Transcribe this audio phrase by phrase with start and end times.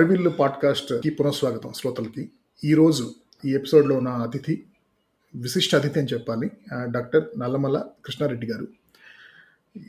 [0.00, 2.22] హరివిల్లు పాడ్కాస్ట్కి పునఃస్వాగతం శ్రోతలకి
[2.62, 3.04] ఈరోజు
[3.44, 4.54] ఈ ఎపిసోడ్లో నా అతిథి
[5.34, 8.66] విశిష్ట అతిథి అని చెప్పాలి ఆ, డాక్టర్ నల్లమల కృష్ణారెడ్డి గారు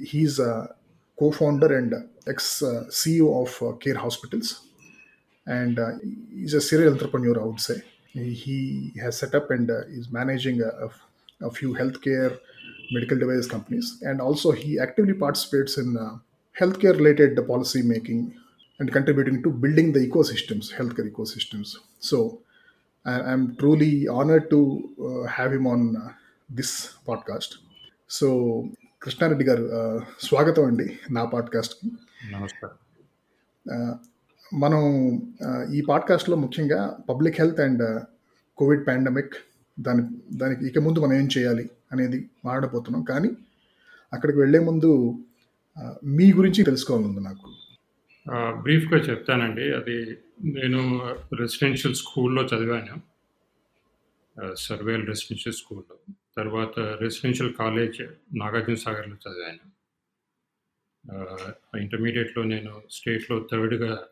[0.10, 0.40] he's
[1.18, 1.96] co founder and
[2.28, 2.54] ex
[3.00, 4.54] CEO of care hospitals
[5.48, 5.92] and uh,
[6.38, 7.76] he's a serial entrepreneur, I would say.
[8.14, 8.56] He, he
[8.96, 11.04] has set up and uh, is managing a, a f-
[11.42, 12.32] a few healthcare
[12.92, 16.10] medical device companies, and also he actively participates in uh,
[16.56, 18.20] healthcare related policy making
[18.81, 21.69] and contributing to building the ecosystems, healthcare ecosystems.
[22.01, 22.19] So
[23.07, 24.61] I, I'm truly honored to
[25.01, 26.09] uh, have him on uh,
[26.51, 26.73] this
[27.07, 27.53] podcast.
[28.11, 28.27] So
[29.03, 31.87] Krishna Reddy గారు uh, స్వాగతం అండి నా పాడ్కాస్ట్కి
[32.33, 32.77] నమస్కారం
[34.53, 34.83] మనం
[35.43, 37.83] ఆ, ఈ పాడ్కాస్ట్లో ముఖ్యంగా public health and
[38.59, 39.35] covid pandemic
[39.79, 40.03] దాని
[40.37, 43.31] దానికి ఇక ముందు మనం ఏం చేయాలి అనేది మాట్లాడబోతున్నాం కానీ
[44.13, 44.91] అక్కడికి వెళ్ళే ముందు
[46.13, 47.62] మీ గురించి తెలుసుకోవాలంది నాకు ఆ,
[48.29, 49.73] బ్రీఫ్గా చెప్తానండి.
[49.75, 49.97] అది
[50.59, 50.81] నేను
[51.39, 52.97] రెసిడెన్షియల్ స్కూల్లో చదివాను.
[54.55, 55.97] సర్వేల్ రెసిడెన్షియల్ స్కూల్లో
[56.37, 58.03] తర్వాత రెసిడెన్షియల్ కాలేజ్
[58.39, 59.65] నాగార్జున సాగర్లో చదివాను.
[61.79, 64.07] ఇంటర్మీడియట్లో నేను స్టేట్లో థర్డ్గా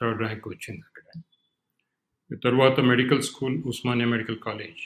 [0.00, 1.20] థర్డ్ ర్యాంక్ వచ్చింది అక్కడ.
[2.44, 4.82] తర్వాత medical school Osmania medical college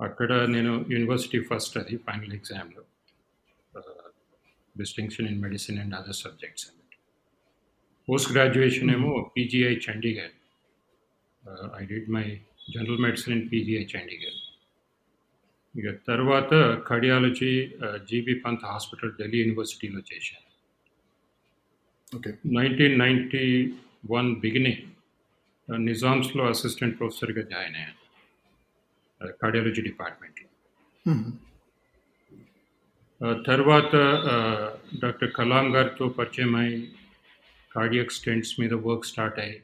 [0.00, 2.82] అక్కడ నేను యూనివర్సిటీ ఫస్ట్ అది ఫైనల్ ఎగ్జామ్లో
[4.78, 6.66] distinction in medicine and other subjects
[8.03, 10.35] అన్నట్టు పోస్ట్ గ్రాడ్యుయేషన్ ఏమో PGI Chandigarh
[11.75, 12.25] I did my
[12.69, 14.39] general medicine in PGI Chandigarh
[15.75, 16.51] ఇక తర్వాత
[16.87, 17.51] cardiology
[18.07, 20.47] GB Pant hospital Delhi యూనివర్సిటీలో చేశాను
[22.13, 23.43] okay nineteen ninety
[24.11, 24.83] one beginning
[25.85, 27.97] నిజామ్స్లో assistant ప్రొఫెసర్గా join అయ్యాను
[29.41, 30.47] cardiology డిపార్ట్మెంట్లో
[33.21, 33.93] ఆ, తర్వాత
[34.29, 34.35] ఆ,
[34.99, 36.75] డాక్టర్ కలాం గారితో పరిచయం అయి
[37.74, 39.56] కార్డియక్ స్టెంట్స్ మీద వర్క్ స్టార్ట్ అయ్యి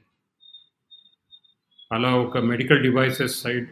[1.92, 3.68] అలా ఒక మెడికల్ డివైసెస్ సైడ్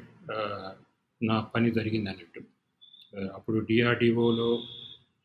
[1.21, 2.41] నా పని జరిగింది అన్నట్టు.
[3.35, 4.51] అప్పుడు డిఆర్డిఓలో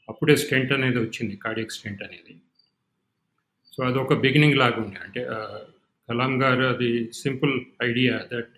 [0.10, 2.34] అప్పుడే స్టెంట్ అనేది వచ్చింది కార్డియక్ స్టెంట్ అనేది.
[3.74, 5.00] సో అదొక బిగినింగ్ లాగా ఉండే.
[5.06, 5.22] అంటే
[6.10, 7.54] కలాం గారు అది సింపుల్
[7.84, 8.54] ఐడియా దట్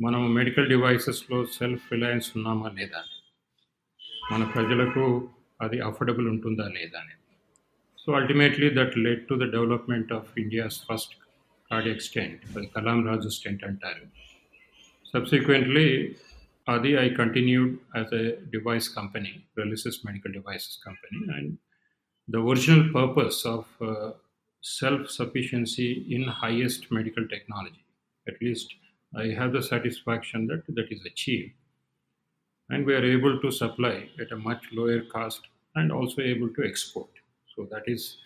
[0.00, 3.16] మనం మెడికల్ డివైసెస్లో సెల్ఫ్ రిలయన్స్ ఉన్నామా లేదా అని.
[4.32, 5.04] మన ప్రజలకు
[5.60, 7.17] అది అఫోర్డబుల్ ఉంటుందా లేదా అనేది
[8.08, 11.16] So ultimately, that led to the development of India's first
[11.68, 14.08] cardiac stent the Kalam Raju Stent and Tarun.
[15.12, 16.16] Subsequently,
[16.66, 21.58] Adi, I continued as a device company, Relisys Medical Devices Company, and
[22.28, 24.12] the original purpose of uh,
[24.62, 27.84] self-sufficiency in highest medical technology.
[28.26, 28.74] At least
[29.14, 31.52] I have the satisfaction that that is achieved,
[32.70, 35.42] and we are able to supply at a much lower cost
[35.74, 37.10] and also able to export.
[37.57, 38.17] So that is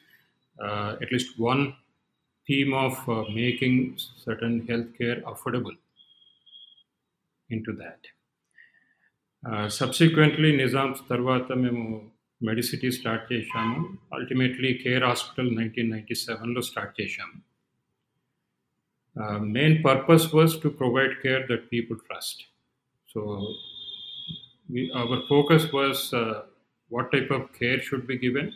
[0.58, 1.75] uh, at least one
[2.48, 5.75] theme of uh, making certain healthcare affordable
[7.50, 8.00] into that.
[9.78, 11.84] Subsequently Nizams తర్వాత మేము
[12.42, 13.78] Medicity start చేశాము
[14.14, 17.38] ultimately care hospital nineteen ninety సెవెన్లో start చేశాము
[19.58, 22.42] main purpose was to provide care that people trust
[23.09, 23.22] so
[25.02, 26.03] our focus was
[26.92, 28.52] what type of care should be given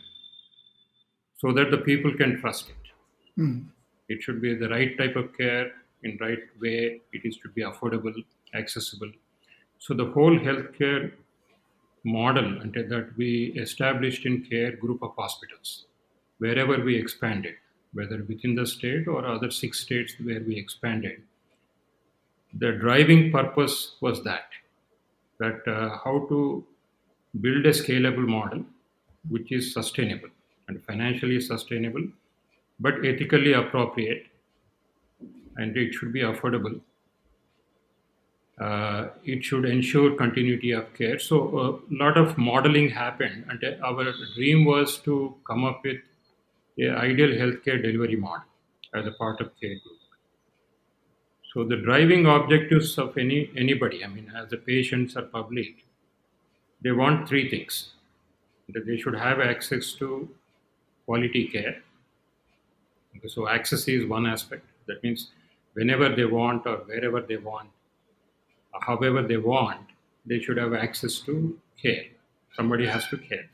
[1.37, 3.41] so that the people can trust it.
[3.41, 3.65] Mm.
[4.09, 5.71] It should be the right type of care
[6.03, 7.01] in right way.
[7.13, 8.13] It is to be affordable,
[8.53, 9.11] accessible.
[9.79, 11.11] So the whole healthcare
[12.03, 15.85] model until that we established in care group of hospitals,
[16.39, 17.55] wherever we expanded,
[17.93, 21.21] whether within the state or other six states where we expanded,
[22.53, 24.49] the driving purpose was that
[25.39, 26.65] that uh, how to
[27.41, 28.63] build a scalable model
[29.29, 30.29] which is sustainable
[30.67, 32.07] and financially sustainable
[32.79, 34.27] but ethically appropriate
[35.57, 36.79] and it should be affordable.
[38.59, 41.19] Uh, it should ensure continuity of care.
[41.19, 45.97] So a lot of modeling happened, and our dream was to come up with
[46.79, 48.45] a ideal healthcare delivery model
[48.95, 49.99] as a part of care group.
[51.53, 55.85] So the driving objectives of any anybody, I mean, as the patients are public,
[56.81, 57.93] they want three things:
[58.69, 60.29] that they should have access to
[61.07, 61.77] quality care.
[63.17, 64.65] Okay, so access is one aspect.
[64.87, 65.31] That means
[65.73, 67.69] whenever they want or wherever they want,
[68.81, 69.87] however they want,
[70.25, 72.05] they should have access to care.
[72.55, 73.49] Somebody has to care.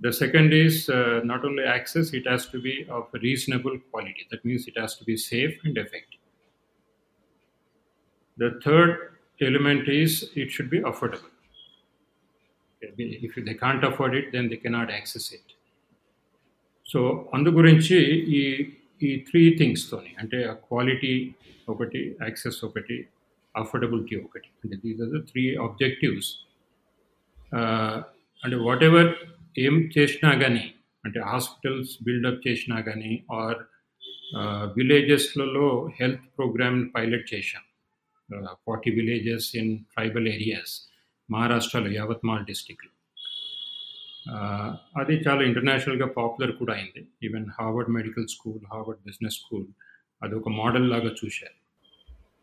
[0.00, 4.28] The second is uh, not only access, it has to be of reasonable quality.
[4.30, 6.20] That means it has to be safe and effective.
[8.36, 11.32] The third element is it should be affordable.
[12.80, 15.42] If they can't afford it, then they cannot access it.
[16.88, 17.96] So అందు గురించి
[18.36, 18.66] ఈ
[19.02, 21.32] ఈ three థింగ్స్తోని అంటే ఆ quality
[21.68, 23.06] ఒకటి access ఒకటి
[23.56, 26.30] affordability ఒకటి అంటే these are the three objectives
[28.44, 29.14] అంటే వాట్ ఎవర్
[29.58, 30.74] ఏం చేసినా కానీ
[31.04, 33.58] అంటే హాస్పిటల్స్ బిల్డప్ చేసినా కానీ ఆర్
[34.76, 37.62] విలేజెస్లలో హెల్త్ ప్రోగ్రామ్ పైలట్ చేశాం.
[38.66, 40.74] Forty villages in tribal areas
[41.30, 42.90] మహారాష్ట్రలో యావత్మాల్ డిస్టిక్లో
[45.00, 47.02] అది చాలా ఇంటర్నేషనల్గా పాపులర్ కూడా అయింది.
[47.26, 49.66] Even Harvard medical school Harvard business school
[50.22, 51.56] అది ఒక మోడల్ లాగా చూశారు.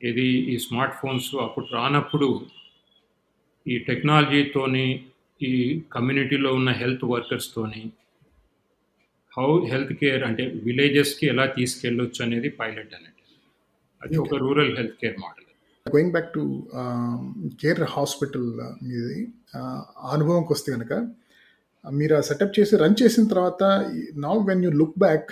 [0.10, 2.30] ఇది ఈ స్మార్ట్ ఫోన్స్ అప్పుడు రానప్పుడు
[3.68, 4.88] ఈ టెక్నాలజీతోని
[5.42, 5.54] ఈ
[5.94, 7.84] కమ్యూనిటీలో ఉన్న హెల్త్ వర్కర్స్తోని
[9.38, 13.24] హౌ హెల్త్ కేర్ అంటే విలేజెస్కి ఎలా తీసుకెళ్ళొచ్చు అనేది పైలట్ అనేది.
[14.02, 15.42] అది ఒక rural health care model
[15.86, 16.44] going back to
[17.62, 18.48] Care hospital
[18.84, 19.20] మీది
[20.14, 20.94] అనుభవంకి వస్తే కనుక
[21.92, 23.64] మీరు ఆ సెటప్ చేసి రన్ చేసిన తర్వాత
[24.18, 25.30] now when you look back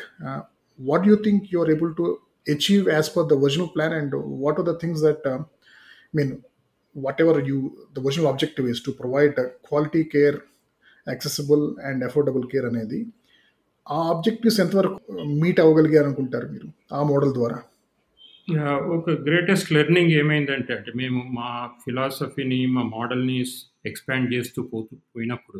[0.79, 2.05] what you think you are able to
[2.47, 5.27] achieve as per the original plan and what are the things that
[6.15, 6.31] mean
[7.21, 7.57] whatever you
[7.93, 9.39] the original objective is to provide
[9.69, 10.37] quality care
[11.07, 12.99] accessible and affordable care అనేది
[13.87, 14.99] ఆ objectives ఎంతవరకు
[15.33, 17.57] meet అవ్వగలిగారు అనుకుంటారు మీరు ఆ model ద్వారా?
[18.95, 21.49] ఒక greatest learning ఏమైందంటే అంటే మేము మా
[21.85, 23.37] ఫిలాసఫీని మా మోడల్ని
[23.85, 25.59] ఎక్స్పాండ్ చేస్తూ పోతూ పోయినప్పుడు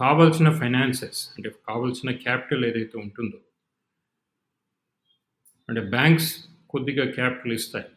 [0.00, 3.38] కావాల్సిన ఫైనాన్సెస్ అంటే కావాల్సిన క్యాపిటల్ ఏదైతే ఉంటుందో
[5.68, 6.30] అంటే బ్యాంక్స్
[6.68, 7.88] కొద్దిగా క్యాపిటల్ ఇస్తాయి.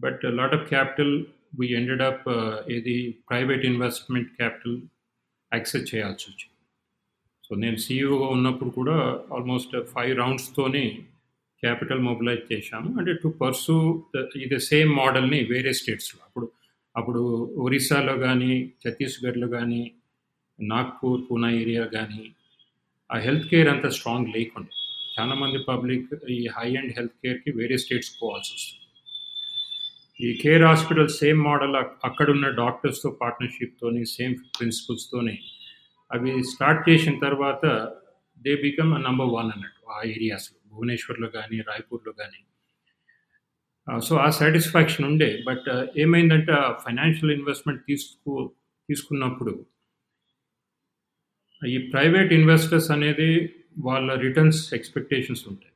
[0.00, 1.24] But lot of capital
[1.60, 2.26] we ended up
[2.70, 2.96] ఏది
[3.30, 4.76] ప్రైవేట్ ఇన్వెస్ట్మెంట్ క్యాపిటల్
[5.52, 6.54] యాక్సెస్ చేయాల్సి వచ్చింది.
[7.44, 8.96] సో నేను సీఈఓగా ఉన్నప్పుడు కూడా
[9.32, 10.84] ఆల్మోస్ట్ ఫైవ్ రౌండ్స్తోనే
[11.62, 12.98] క్యాపిటల్ మొబిలైజ్ చేశాము.
[12.98, 14.04] అంటే టు పర్సూ
[14.36, 16.48] ఇది సేమ్ మోడల్ని వేరే స్టేట్స్లో అప్పుడు
[16.96, 17.20] అప్పుడు
[17.66, 18.52] ఒరిస్సాలో కానీ
[18.82, 19.80] ఛత్తీస్గఢ్లో కానీ
[20.58, 22.22] నాగ్పూర్ పూనా ఏరియా కానీ
[23.10, 24.72] ఆ హెల్త్ కేర్ అంత స్ట్రాంగ్ లేకుండా
[25.14, 28.74] చాలామంది పబ్లిక్ ఈ హై అండ్ హెల్త్ కేర్కి వేరే స్టేట్స్ పోవాల్సి వస్తుంది.
[30.20, 35.36] ఈ కేర్ హాస్పిటల్ సేమ్ మోడల్ అక్కడున్న డాక్టర్స్తో పార్ట్నర్షిప్తోని సేమ్ ప్రిన్సిపల్స్తోని
[36.10, 37.64] అవి స్టార్ట్ చేసిన తర్వాత
[38.38, 42.40] దే బికమ్ నంబర్ వన్ అన్నట్టు ఆ ఏరియాస్లో భువనేశ్వర్లో కానీ రాయ్పూర్లో కానీ
[44.02, 45.68] సో ఆ సాటిస్ఫాక్షన్ ఉండే బట్
[45.98, 48.34] ఏమైందంటే ఫైనాన్షియల్ ఇన్వెస్ట్మెంట్ తీసుకు
[48.88, 49.52] తీసుకున్నప్పుడు
[51.62, 53.30] ఈ ప్రైవేట్ ఇన్వెస్టర్స్ అనేది
[53.86, 55.72] వాళ్ళ రిటర్న్స్ ఎక్స్పెక్టేషన్స్ ఉంటాయి.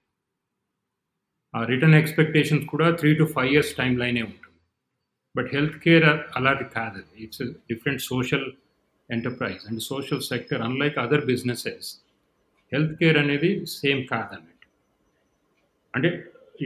[1.54, 4.58] ఆ రిటర్న్ ఎక్స్పెక్టేషన్స్ కూడా three to five years time లైనే ఉంటుంది.
[5.34, 6.06] బట్ హెల్త్ కేర్
[6.38, 7.02] అలాంటి కాదు.
[7.24, 8.46] It's different social
[9.08, 11.88] enterprise and social sector unlike other businesses
[12.72, 14.68] health care అనేది సేమ్ కాదన్నట్టు.
[15.94, 16.10] అంటే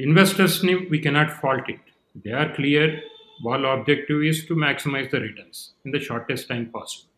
[0.06, 1.88] ఇన్వెస్టర్స్ని we cannot fault it
[2.24, 2.92] they are clear
[3.46, 7.12] వాళ్ళ objective is to maximise the returns in the shortest time possible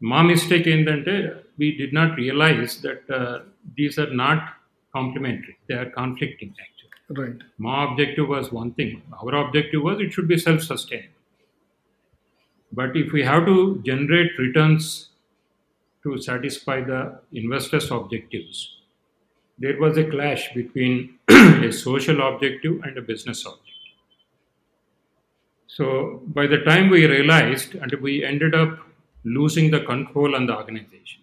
[0.00, 1.16] మా mistake ఏంటంటే
[1.60, 3.10] we did not realise that
[3.80, 4.44] these are not
[4.94, 10.14] complementary they are conflicting actual right మా objective was one thing our objective was it
[10.16, 11.12] should be self sustainable
[12.72, 15.08] But if we have to generate returns
[16.04, 18.76] to satisfy the investors' objectives,
[19.58, 23.72] there was a clash between a social objective and a business objective.
[25.70, 28.78] So by the time we realized, and we ended up
[29.23, 31.21] losing the control on the organization.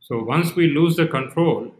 [0.00, 1.72] So once we lose the control,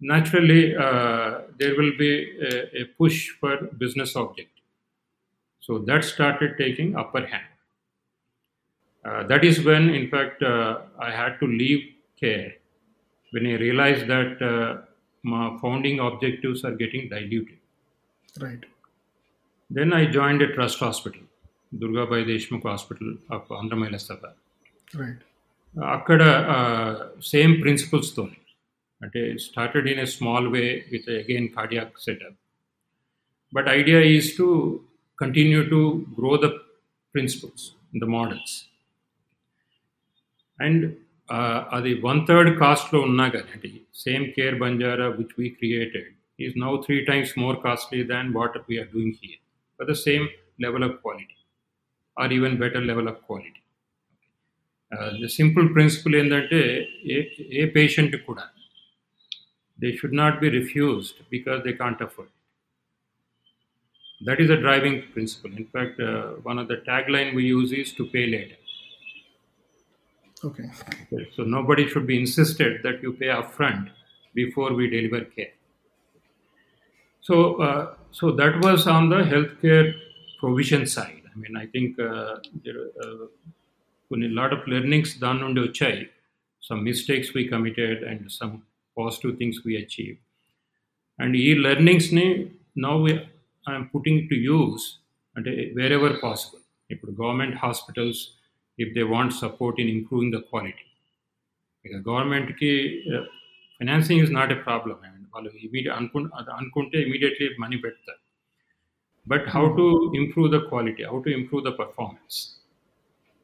[0.00, 4.50] naturally uh, there will be a, a push for business object.
[5.60, 7.44] So that started taking upper hand.
[9.04, 12.54] Uh, that is when, in fact, uh, I had to leave care
[13.30, 14.82] when I realized that uh,
[15.22, 17.58] my founding objectives are getting diluted.
[18.40, 18.64] Right.
[19.70, 21.20] Then I joined a trust hospital,
[21.72, 24.30] Durgabai Deshmukh Hospital of Andhra Sabha.
[24.94, 25.22] Right
[25.94, 26.22] అక్కడ
[27.30, 28.22] same ప్రిన్సిపల్స్తో
[29.00, 32.38] అంటే started in a small way with again cardiac setup
[33.52, 34.46] but idea is to
[35.18, 35.80] continue to
[36.18, 36.48] grow the
[37.14, 37.66] principles
[38.02, 38.54] the models
[40.58, 40.84] and
[41.72, 43.70] అది one third కాస్ట్లో ఉన్నా కానీ అంటే
[44.04, 48.90] same Care Banjara which we created is now three times more costly than what we are
[48.94, 49.42] doing here
[49.80, 50.26] for the same
[50.66, 51.37] level of quality
[52.17, 53.61] are even better level of quality
[55.23, 56.61] the simple principal ఏంటంటే
[57.15, 57.17] ఏ
[57.61, 58.45] ఏ patient కూడా
[59.79, 62.33] they should not be refused because they can't afford
[64.21, 66.01] that is the driving principal in fact
[66.49, 68.59] one of the tag line we use is to pay later.
[70.43, 70.69] Okay.
[71.35, 73.83] So nobody should be insisted that you pay upfront
[74.35, 75.53] before we deliver care.
[77.23, 79.87] So that was on the healthcare
[80.39, 81.16] provision side.
[81.42, 81.96] Mean I think
[84.10, 86.00] కొన్ని lot of learnings దాని నుండి వచ్చాయి.
[86.62, 88.54] Some mistakes we committed and some
[88.96, 90.16] positive things we achieve
[91.18, 92.26] and ఈ లెర్నింగ్స్ని
[92.86, 93.04] now
[93.66, 94.84] I'm putting to use
[95.36, 98.22] అంటే wherever possible ఇప్పుడు government hospitals
[98.78, 100.86] if they want support in improving the quality
[101.84, 102.70] ఇక గవర్నమెంట్కి
[103.80, 106.18] financing is not a problem and వాళ్ళు immediate అనుకు
[106.58, 108.20] అనుకుంటే immediately money పెడతారు.
[109.27, 109.85] But how to
[110.19, 112.37] improve the quality how to improve the performance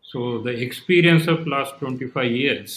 [0.05, 2.75] so the experience of last twenty five years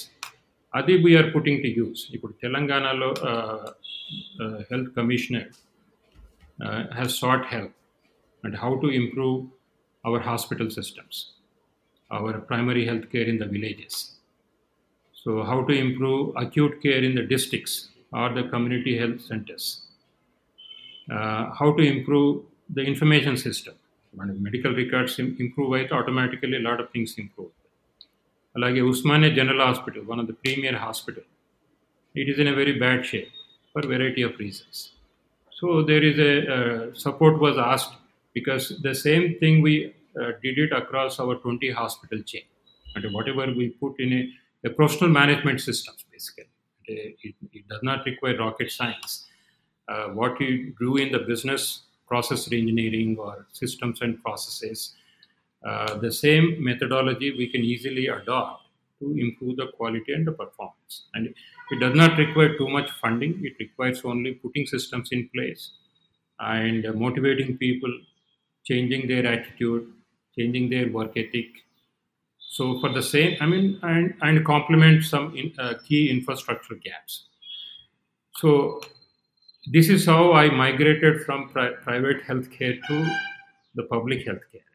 [0.75, 3.11] అది we are putting to use ఇప్పుడు తెలంగాణలో
[4.71, 5.51] health commissioner
[6.99, 7.77] has short help
[8.45, 9.37] and how to improve
[10.05, 11.33] our hospital systems,
[12.11, 14.17] our primary health care in the villages.
[15.17, 19.83] So, how to improve acute care in the districts or the community health centers.
[21.09, 23.76] Uh, how to improve the information system.
[24.14, 27.52] Medical records improve, it automatically a lot of things improve.
[28.56, 31.24] Like Osmania General Hospital, one of the premier hospital,
[32.16, 33.30] it is in a very bad shape
[33.72, 34.94] for a variety of reasons.
[35.52, 37.94] So there is a uh, support was asked
[38.34, 42.44] because the same thing we uh, did it across our 20 hospital chain.
[42.96, 46.46] And whatever we put in a, a professional management systems, basically.
[46.88, 47.36] It,
[47.70, 49.26] does not require rocket science.
[49.90, 54.94] Uh, what you do in the business process engineering or systems and processes,
[55.66, 58.64] uh, the same methodology we can easily adopt
[59.00, 61.08] to improve the quality and the performance.
[61.14, 61.34] And
[61.72, 63.40] it does not require too much funding.
[63.44, 65.72] It requires only putting systems in place
[66.40, 67.92] and motivating people,
[68.64, 69.92] changing their attitude,
[70.38, 71.48] changing their work ethic.
[72.40, 77.26] So for the same, I mean, and, and complement some in, uh, key infrastructure gaps.
[78.36, 78.82] So
[79.72, 83.10] this is how I migrated from pri- private healthcare to
[83.76, 84.68] the public healthcare.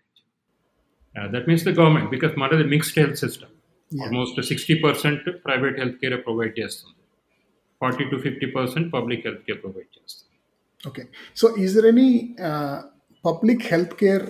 [1.16, 3.50] Uh, that means the government, because Mata is a mixed health system.
[3.90, 4.04] Yeah.
[4.04, 6.54] Almost 60% private healthcare provide
[7.78, 9.87] 40 to 50% public healthcare provide
[10.87, 11.04] Okay.
[11.34, 12.82] So, is there any uh,
[13.22, 14.25] public healthcare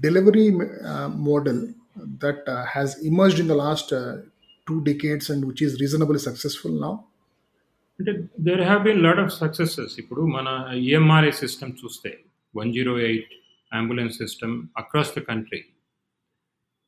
[0.00, 0.52] delivery
[0.84, 1.74] uh, model
[2.18, 4.16] that uh, has emerged in the last uh,
[4.66, 7.06] two decades and which is reasonably successful now?
[7.99, 8.11] అంటే
[8.47, 10.47] there have been lot of successes ఇప్పుడు మన
[10.87, 12.11] EMRI system చూస్తే
[12.53, 13.33] one zero eight
[13.71, 15.61] ambulance system across the country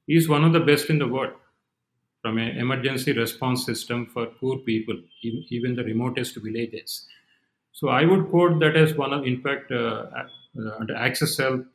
[0.08, 1.40] is one of the best in the world
[2.24, 5.00] from a emergency response system for poor people
[5.58, 6.96] even the remotest villages
[7.76, 9.74] so I would quote that is one of in fact
[11.06, 11.66] access health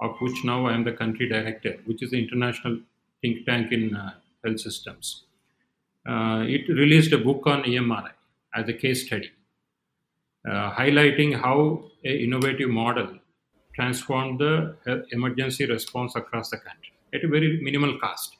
[0.00, 2.78] of which now I am the country director, which is the international
[3.22, 4.12] think tank in uh,
[4.44, 5.24] health systems.
[6.06, 8.12] Uh, it released a book on EMRI
[8.55, 9.31] as a case study,
[10.49, 13.19] uh, highlighting how a innovative model
[13.75, 14.75] transformed the
[15.11, 18.37] emergency response across the country at a very minimal cost.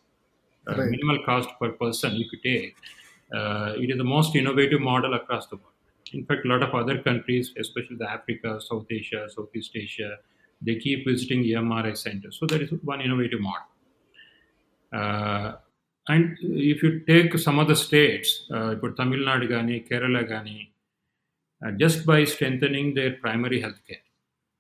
[0.65, 2.75] Uh, Minimal cost per person, if you take,
[3.35, 5.73] uh, it is the most innovative model across the world.
[6.13, 10.17] In fact, a lot of other countries, especially the Africa, South Asia, Southeast Asia,
[10.61, 12.37] they keep visiting EMRI centers.
[12.39, 13.67] So that is one innovative model.
[14.93, 15.55] Uh,
[16.07, 20.71] and if you take some other states, uh, Tamil Nadu, Gani, Kerala, Gani,
[21.77, 24.03] just by strengthening their primary health care,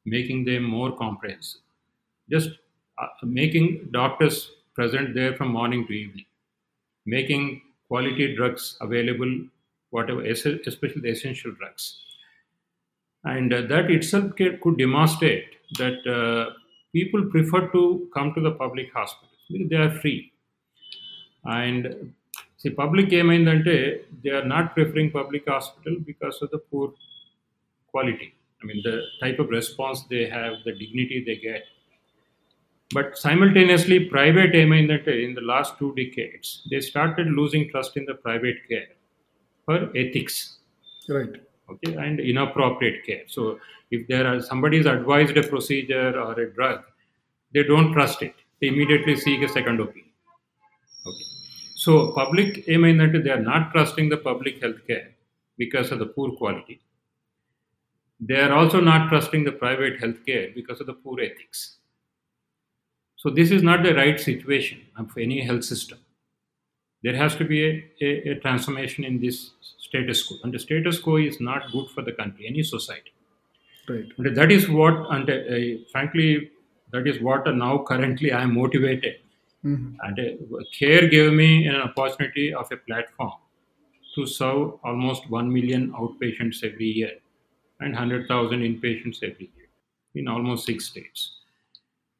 [0.05, 1.61] making them more comprehensive,
[2.31, 2.49] just
[2.97, 6.25] uh, making doctors present there from morning to evening,
[7.05, 9.33] making quality drugs available,
[9.91, 11.99] whatever, es- especially the essential drugs.
[13.23, 15.45] And uh, that itself could demonstrate
[15.77, 16.53] that uh,
[16.93, 20.32] people prefer to come to the public hospitals because they are free.
[21.44, 21.82] And
[22.56, 23.74] see, public ఏమైందంటే
[24.22, 26.86] they are not preferring public hospital because of the poor
[27.92, 28.28] quality.
[28.62, 31.64] I mean, the type of response they have, the dignity they get.
[32.90, 38.16] But simultaneously, private ఏమైందంటే in the last two decades, they started losing trust in the
[38.26, 38.88] private care
[39.66, 40.36] for ethics
[41.08, 41.34] Right.
[41.72, 43.42] okay and inappropriate care so
[43.90, 46.78] if there are somebody is advised a procedure or a drug
[47.54, 50.10] they don't trust it they immediately seek a second opinion
[51.10, 51.26] okay
[51.84, 55.08] so public ఏమైందంటే they are not trusting the public health care
[55.62, 56.76] because of the poor quality
[58.28, 61.60] they are also not trusting the private health care because of the poor ethics
[63.22, 65.98] so this is not the right situation of any health system
[67.02, 70.36] there has to be a, a, a transformation in this status quo.
[70.42, 73.12] And the status quo is not good for the country, any society.
[73.88, 74.06] Right.
[74.18, 76.50] And that is what, and uh, frankly,
[76.92, 79.16] that is what now currently I am motivated.
[79.63, 79.95] Mhm.
[80.01, 83.31] And uh, CARE gave me an opportunity of a platform
[84.15, 87.13] to serve almost 1 million outpatients every year
[87.79, 89.69] and 100,000 inpatients every year
[90.15, 91.31] in almost six states.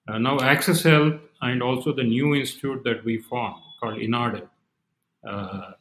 [0.07, 4.47] Uh, now, Access Health and also the new institute that we formed called INADA,
[5.27, 5.71] uh,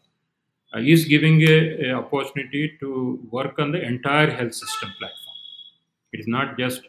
[0.75, 5.37] uh, is giving a opportunity to work on the entire health system platform.
[6.13, 6.83] It is not just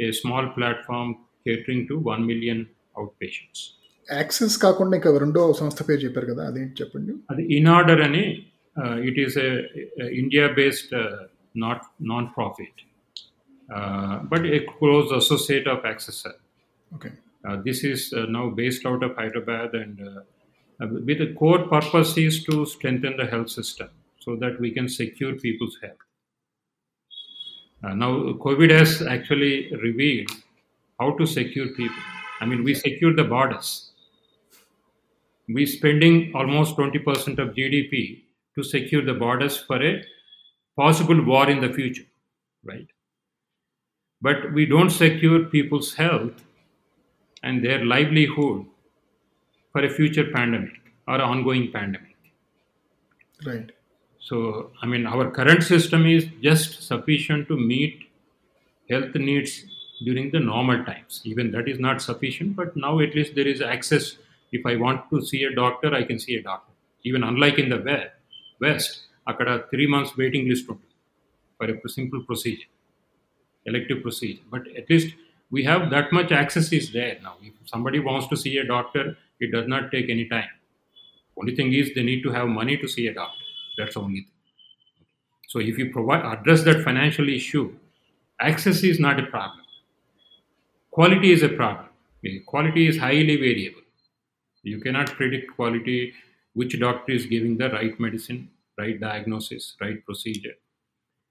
[0.00, 3.75] a small platform catering to 1 million outpatients.
[4.19, 8.23] Access కాకుండా ఇంకా రెండో సంస్థ పేరు చెప్పారు కదా అదేంటి చెప్పండి అది ఇనార్డర్ అని
[9.09, 9.49] it is a
[10.21, 10.93] India based
[11.65, 12.81] not non profit
[14.31, 16.23] but a close associate of access
[16.91, 17.11] okay
[17.57, 20.21] this is uh, now based out of Hyderabad, and uh,
[20.79, 23.89] uh, with the core purpose is to strengthen the health system
[24.19, 25.97] so that we can secure people's health.
[27.83, 30.29] Uh, now, COVID has actually revealed
[30.99, 32.03] how to secure people.
[32.39, 33.84] I mean, we secure the borders.
[35.48, 38.22] we're spending almost 20% of GDP
[38.56, 40.02] to secure the borders for a
[40.76, 42.06] possible war in the future,
[42.64, 42.86] right?
[44.20, 46.42] But we don't secure people's health
[47.42, 48.66] and their livelihood
[49.72, 50.72] for a future pandemic
[51.06, 52.16] or ongoing pandemic.
[53.46, 53.70] Right.
[54.18, 58.10] So, I mean, our current system is just sufficient to meet
[58.90, 59.64] health needs
[60.04, 61.20] during the normal times.
[61.24, 64.16] Even that is not sufficient, but now at least there is access
[64.58, 66.72] if I want to see a doctor, I can see a doctor.
[67.04, 68.10] Even unlike in the
[68.60, 70.78] West, i got a three months waiting list for
[71.70, 72.68] a simple procedure,
[73.64, 74.42] elective procedure.
[74.50, 75.14] But at least
[75.50, 77.36] we have that much access is there now.
[77.42, 80.48] If somebody wants to see a doctor, it does not take any time.
[81.38, 83.44] Only thing is they need to have money to see a doctor.
[83.78, 84.30] That's the only thing.
[85.48, 87.74] So if you provide address that financial issue,
[88.40, 89.64] access is not a problem.
[90.90, 91.86] Quality is a problem.
[92.46, 93.85] Quality is highly variable.
[94.66, 96.12] You cannot predict quality,
[96.54, 100.54] which doctor is giving the right medicine, right diagnosis, right procedure.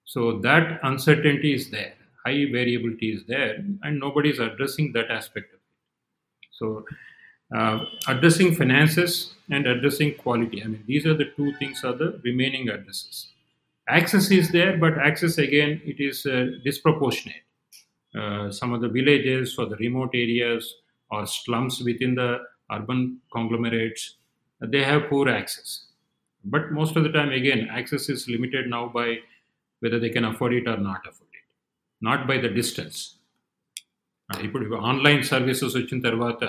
[0.06, 1.94] So that uncertainty is there,
[2.26, 6.48] high variability is there, and nobody is addressing that aspect of it.
[6.52, 6.86] So,
[7.56, 10.64] uh, addressing finances and addressing quality.
[10.64, 13.28] I mean, these are the two things are the remaining addresses.
[13.88, 17.44] Access is there, but access again it is uh, disproportionate.
[18.18, 20.74] Uh, some of the villages or the remote areas
[21.12, 22.40] or slums within the
[22.71, 23.01] urban
[23.37, 24.03] conglomerates,
[24.61, 25.71] they have poor access.
[26.45, 29.09] But most of the time, again, access is limited now by
[29.83, 31.47] whether they can afford it or not afford it,
[32.03, 32.99] not by the distance.
[34.31, 36.43] Uh, ఇప్పుడు online services వచ్చిన తర్వాత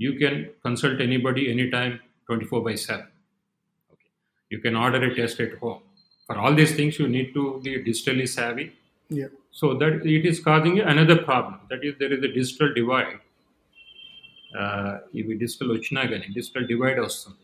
[0.00, 1.94] you can consult anybody any time
[2.28, 3.08] twenty four by seven
[3.92, 4.06] okay
[4.50, 5.80] you can order a test at home
[6.28, 8.66] for all these things you need to be digitally savvy
[9.10, 9.30] Yeah.
[9.50, 13.18] so that it is causing another problem that is there is a digital divide uh,
[15.20, 17.38] ఇవి digital వచ్చినా కానీ digital divide వస్తుంది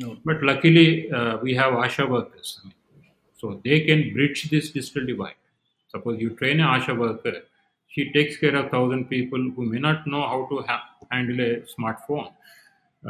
[0.00, 0.08] No.
[0.28, 2.74] but luckily uh, we have asha workers I mean,
[3.40, 5.38] so they can bridge this digital divide
[5.92, 7.32] suppose you train a asha worker
[7.94, 11.52] she takes care of thousand people who may not know how to ha- handle a
[11.74, 12.28] smartphone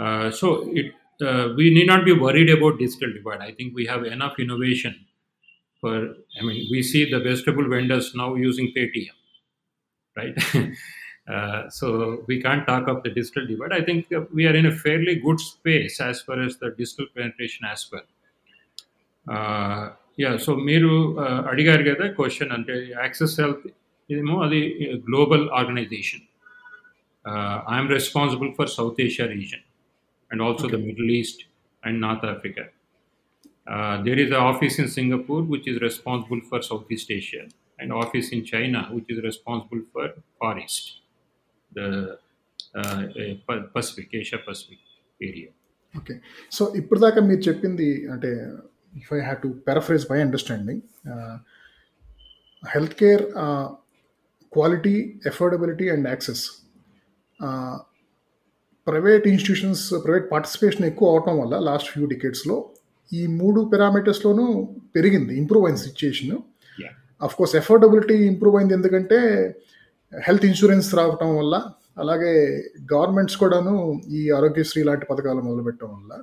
[0.03, 0.47] uh, so
[0.83, 0.89] it
[1.29, 4.95] uh, we need not be worried about digital divide i think we have enough innovation
[5.83, 5.95] for
[6.39, 9.17] i mean we see the vegetable vendors now using paytm
[10.17, 10.37] right
[11.35, 11.87] uh, so
[12.29, 15.17] we can't talk of the digital divide i think uh, we are in a fairly
[15.27, 18.09] good space as far as the digital penetration as well
[20.23, 23.67] yeah so మీరు uh, అడిగారు కదా question అంటే access health
[24.11, 24.61] ఇదేమో అది
[25.07, 26.25] global organisation
[27.75, 29.65] I'm responsible for south Asia reason
[30.31, 31.43] and also the middle east
[31.83, 32.65] and north Africa
[34.07, 38.45] there is an office in Singapore which is responsible for Southeast Asia, and office in
[38.45, 40.05] China which is responsible for
[40.39, 41.00] Far East,
[41.72, 41.88] The
[42.78, 43.02] uh,
[43.48, 44.82] Pa- Pacific, Asia Pacific
[45.22, 45.50] area.
[45.98, 46.14] Okay
[46.52, 48.30] so ఇప్పుడు దాకా మీరు చెప్పింది అంటే
[48.98, 50.82] if I have to paraphrase my understanding
[52.64, 53.24] health care
[54.52, 56.44] quality affordability and access
[58.88, 62.58] private institutions private participation ఎక్కువ అవటం వల్ల last few డికేట్స్లో
[63.14, 64.46] ఈ మూడు పారామీటర్స్లోనూ
[64.96, 66.32] పెరిగింది ఇంప్రూవ్ అయింది situation.
[67.22, 69.20] Of course affordability improve అయింది ఎందుకంటే
[70.14, 71.56] హెల్త్ ఇన్సూరెన్స్ రావటం వల్ల
[71.98, 72.32] అలాగే
[72.94, 76.14] గవర్నమెంట్స్ కూడాను ఈ ఆరోగ్యశ్రీ లాంటి పథకాలు మొదలుపెట్టడం వల్ల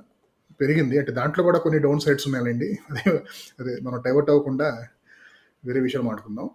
[0.61, 0.95] పెరిగింది.
[0.97, 2.69] అంటే దాంట్లో కూడా కొన్ని డౌన్ సైడ్స్ ఉన్నాయండి.
[2.89, 3.03] అదే
[3.59, 4.67] అదే మనం డైవర్ట్ అవ్వకుండా
[5.65, 6.49] వేరే విషయాలు మాట్లాడుకుందాం.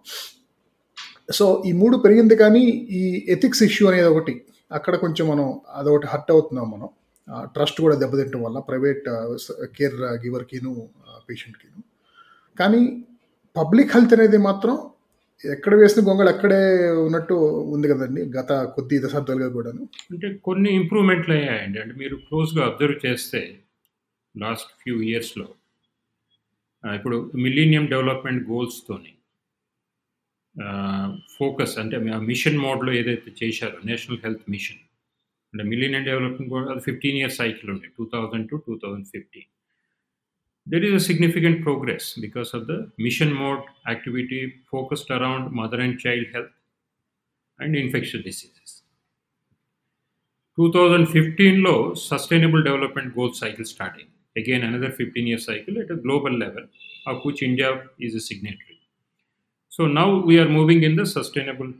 [1.31, 2.63] సో ఈ మూడు పెరిగింది కానీ
[2.99, 4.35] ఈ ఎథిక్స్ ఇష్యూ అనేది ఒకటి.
[4.71, 5.47] అక్కడ కొంచెం మనం
[5.79, 6.89] అదొకటి హర్ట్ అవుతున్నాం మనం.
[7.55, 9.05] ట్రస్ట్ కూడా దెబ్బతింటం వల్ల ప్రైవేట్
[9.77, 9.95] కేర్
[10.25, 10.73] గివర్కిను
[11.29, 11.79] పేషెంట్కిను.
[12.59, 12.81] కానీ
[13.55, 14.75] పబ్లిక్ హెల్త్ అనేది మాత్రం
[15.43, 16.61] ఎక్కడ వేసిన గొంగళి అక్కడే
[17.07, 17.33] ఉన్నట్టు
[17.75, 19.83] ఉంది కదండి గత కొద్ది దశాబ్దాలుగా కూడాను.
[20.11, 21.79] అంటే కొన్ని ఇంప్రూవ్మెంట్లు అయ్యాయండి.
[21.79, 23.41] అంటే మీరు క్లోజ్గా అబ్జర్వ్ చేస్తే
[24.35, 25.47] లాస్ట్ ఫ్యూ ఇయర్స్లో
[26.83, 29.11] ఇప్పుడు మిలీనియం డెవలప్మెంట్ గోల్స్తోని
[31.37, 34.81] ఫోకస్ అంటే ఆ మిషన్ మోడ్లో ఏదైతే చేశారో నేషనల్ హెల్త్ మిషన్
[35.53, 39.49] అంటే మిలీనియం డెవలప్మెంట్ గోల్ అది ఫిఫ్టీన్ ఇయర్స్ సైకిల్ ఉంది two thousand to two thousand fifteen.
[40.65, 45.99] there is a significant progress because of the mission mode activity focused around mother and
[45.99, 46.49] child health
[47.59, 48.81] and infectious diseases.
[50.57, 55.91] Two thousand fifteen law, sustainable development goals cycle starting again another 15 year cycle at
[55.91, 56.65] a global level
[57.07, 58.79] of which india is a signatory
[59.69, 61.71] so now we are moving in the sustainable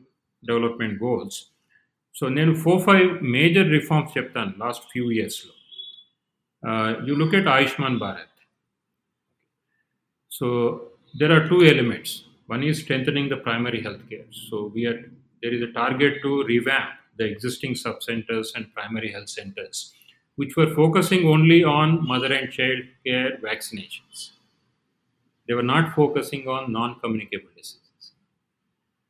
[0.51, 1.35] development goals
[2.19, 5.35] so నేను four five major reforms చెప్తాను last few years.
[6.67, 8.29] Uh, you look at Ayushman Bharat.
[10.34, 10.46] So
[11.14, 12.10] there are two elements.
[12.46, 14.26] One is strengthening the primary health care.
[14.30, 14.98] So we are
[15.42, 19.94] there is a target to revamp the existing sub centers and primary health centers,
[20.38, 24.18] which were focusing only on mother and child care vaccinations.
[25.48, 27.76] They were not focusing on non-communicable diseases.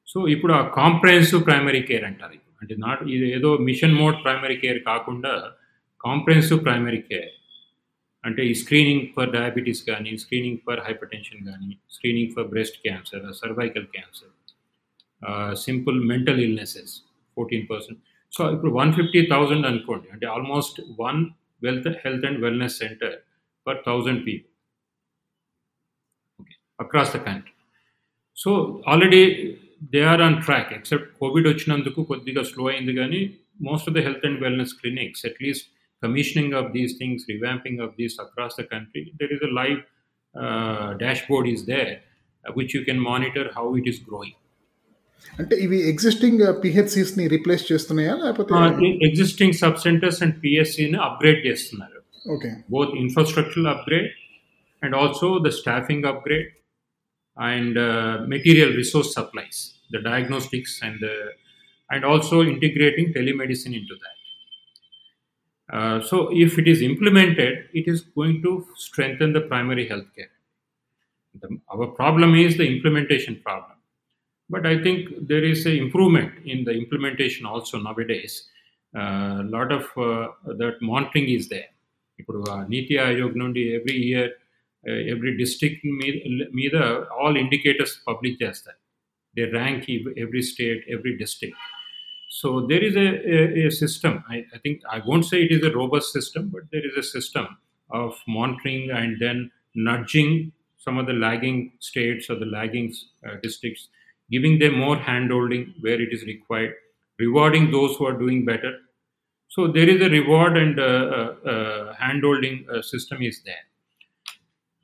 [0.09, 4.81] So ఇప్పుడు ఆ comprehensive primary care అంటారు అంటే not ఇది ఏదో mission mode primary care
[4.89, 5.33] కాకుండా
[6.01, 7.31] comprehensive primary care
[8.26, 13.26] అంటే ఈ screening for diabetes కానీ స్క్రీనింగ్ ఫర్ హైపర్ టెన్షన్ కానీ screening for breast cancer
[13.42, 14.34] cervical cancer
[15.60, 16.94] simple mental illnesses
[17.38, 18.00] fourteen percent
[18.34, 21.20] so ఇప్పుడు వన్ ఫిఫ్టీ థౌజండ్ అనుకోండి అంటే almost one
[21.64, 23.16] wealth health and wellness centre
[23.66, 24.52] for thousand people
[26.40, 27.54] okay across the country
[28.38, 28.52] so
[28.88, 29.22] already
[29.94, 33.22] they are on track except Covid వచ్చినందుకు కొద్దిగా slow అయింది కానీ
[33.62, 35.68] most of the health and wellness clinics at least
[36.03, 39.13] commissioning of these things, revamping of these across the country.
[39.19, 39.81] There is a live
[40.35, 42.01] uh, dashboard is there,
[42.45, 44.37] uh, which you can monitor how it is growing.
[45.35, 48.53] అంటే ఇవి existing PHCs ని replace చేస్తున్నాయా లేకపోతే
[49.09, 52.01] existing sub centres and పిఎస్సిని upgrade చేస్తున్నారు
[52.35, 54.09] okay both infrastructural upgrade
[54.83, 56.49] and also the staffing upgrade
[57.37, 57.79] and
[58.35, 59.61] material resource supplies
[59.95, 61.07] the diagnostics and
[61.91, 64.17] and also integrating telemedicine in to that
[65.69, 70.31] Uh, so, if it is implemented, it is going to strengthen the primary health care.
[71.41, 73.77] The, our problem is the implementation problem.
[74.51, 78.49] But I think there is an improvement in the implementation also nowadays.
[78.95, 80.29] A uh, lot of uh,
[80.59, 81.71] that monitoring is there.
[82.21, 82.41] ఇప్పుడు
[82.73, 84.33] నీతి ఆయోగ్ నుండి every year
[85.13, 86.17] every district మీద
[86.59, 86.77] మీద
[87.21, 88.79] all indicators publish చేస్తారు
[89.37, 89.87] they rank
[90.25, 91.65] every state every district
[92.40, 94.22] so there is a, a, a system.
[94.30, 97.02] I, I, think I won't say it is a robust system, but there is a
[97.02, 97.48] system
[97.92, 102.94] of monitoring and then nudging some of the lagging states or the lagging
[103.26, 103.88] uh, districts,
[104.30, 106.74] giving them more handholding where it is required,
[107.20, 108.80] rewarding those who are doing better.
[109.48, 113.66] So there is a reward and uh, uh, handholding system is there.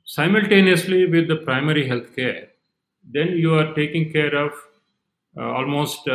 [0.06, 2.48] Simultaneously with the primary health care,
[3.04, 4.52] then you are taking care of
[5.36, 6.08] almost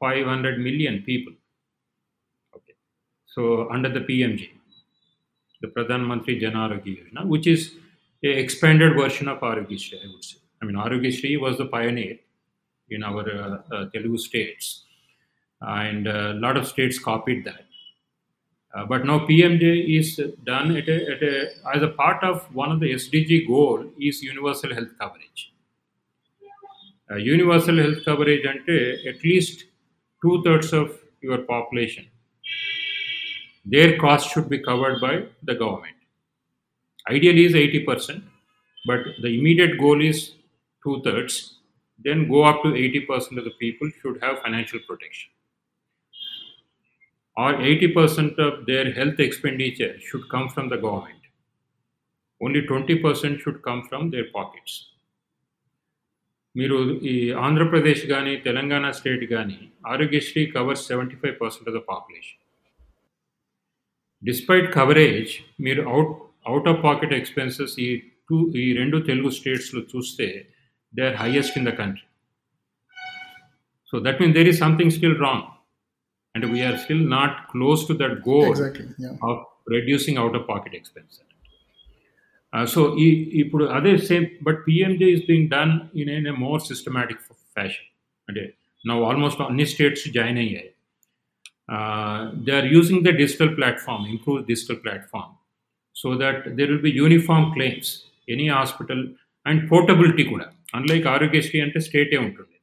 [0.00, 1.32] 500 million people.
[2.54, 2.74] Okay.
[3.26, 4.50] So under the PMJ,
[5.60, 7.72] the Pradhan Mantri Jan Arogya Yojana, which is
[8.22, 10.38] a expanded version of Arogyasri, I would say.
[10.62, 12.16] I mean, Arogyasri was the pioneer
[12.90, 14.84] in our uh, uh, Telugu states,
[15.60, 17.62] and a lot of states copied that.
[18.74, 22.70] Uh, but now PMJ is done at a, at a, as a part of one
[22.70, 25.52] of the SDG goal is universal health coverage.
[27.18, 28.60] universal health coverage and
[29.10, 29.64] at least
[30.21, 32.07] two thirds of your population,
[33.65, 35.95] their cost should be covered by the government.
[37.09, 38.23] Ideally is 80%,
[38.85, 40.33] but the immediate goal is
[40.83, 41.57] two thirds.
[42.03, 45.29] Then go up to 80% of the people should have financial protection.
[47.37, 51.19] Or 80% of their health expenditure should come from the government.
[52.41, 54.87] Only 20% should come from their pockets.
[56.59, 56.77] మీరు
[57.11, 57.13] ఈ
[57.45, 62.40] ఆంధ్రప్రదేశ్ కానీ Telangana state కానీ Aarogyasri covers seventy five percent of the population
[64.22, 66.12] despite coverage మీరు out
[66.46, 67.88] out of pocket expenses ఈ
[68.30, 70.26] two ఈ రెండు తెలుగు స్టేట్స్లో చూస్తే
[70.94, 72.04] they are highest in the country
[73.92, 75.46] so that mean there is something still wrong
[76.34, 78.60] and we're still not close to that goal
[79.30, 79.40] of
[79.72, 81.22] reducing out of pocket expenses
[82.52, 83.06] so ఈ
[83.40, 87.22] ఇప్పుడు అదే same but PMJAY is being done in an a more systematic
[87.56, 87.88] fashion
[88.28, 88.42] అంటే
[88.85, 90.69] నా almost అన్ని states join అయ్యాయి
[92.45, 95.33] they are using the digital platform improve digital platform
[95.95, 97.91] so that there will be uniform claims
[98.35, 99.03] any hospital
[99.45, 100.47] and portability కూడా
[100.79, 102.57] unlike Aarogyasri అంటే స్టేటే ఉంటుంది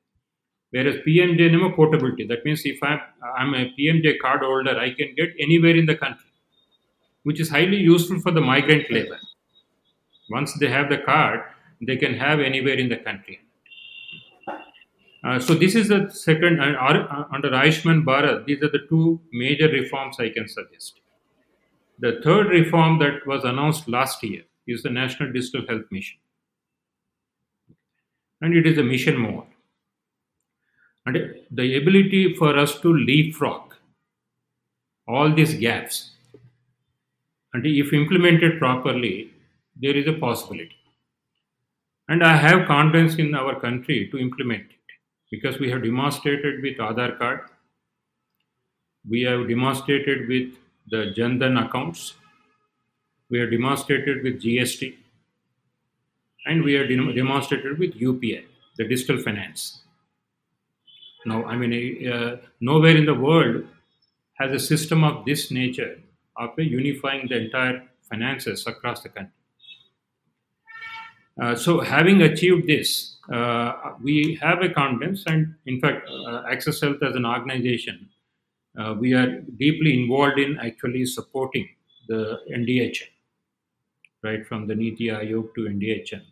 [0.72, 5.78] వేరే పిఎంజేనేమో portability that means if I'm a PMJ card holder I can get anywhere
[5.82, 6.30] in the country
[7.26, 9.24] which is highly useful for the migrant labour
[10.30, 11.40] once they have the card
[11.80, 13.36] they can have anywhere in the country
[15.23, 19.67] uh, so this is the second uh, under Ayushman Bharat these are the two major
[19.67, 20.99] reforms I can suggest
[21.99, 26.17] the third reform that was announced last year is the National Digital Health Mission.
[28.41, 29.45] And it is a mission mode.
[31.05, 33.75] And the ability for us to leapfrog
[35.07, 36.11] all these gaps,
[37.53, 39.31] and if implemented properly,
[39.75, 40.77] there is a possibility.
[42.07, 44.65] And I have confidence in our country to implement
[45.33, 47.39] because we have demonstrated with Aadhaar card,
[49.09, 50.49] we have demonstrated with
[50.91, 52.13] the Jan Dhan accounts,
[53.31, 54.93] we have demonstrated with GST,
[56.45, 58.45] and we have dem- demonstrated with UPI,
[58.77, 59.81] the digital finance.
[61.25, 61.73] Now, I mean,
[62.07, 63.65] uh, nowhere in the world
[64.35, 65.99] has a system of this nature
[66.37, 69.42] of unifying the entire finances across the country.
[71.38, 73.72] Uh, so, having achieved this, uh,
[74.02, 78.08] we have a confidence, and in fact, uh, Access Health as an organization,
[78.78, 81.68] uh, we are deeply involved in actually supporting
[82.08, 83.10] the NDHM,
[84.22, 86.22] right from the Niti Aayog to NDHM.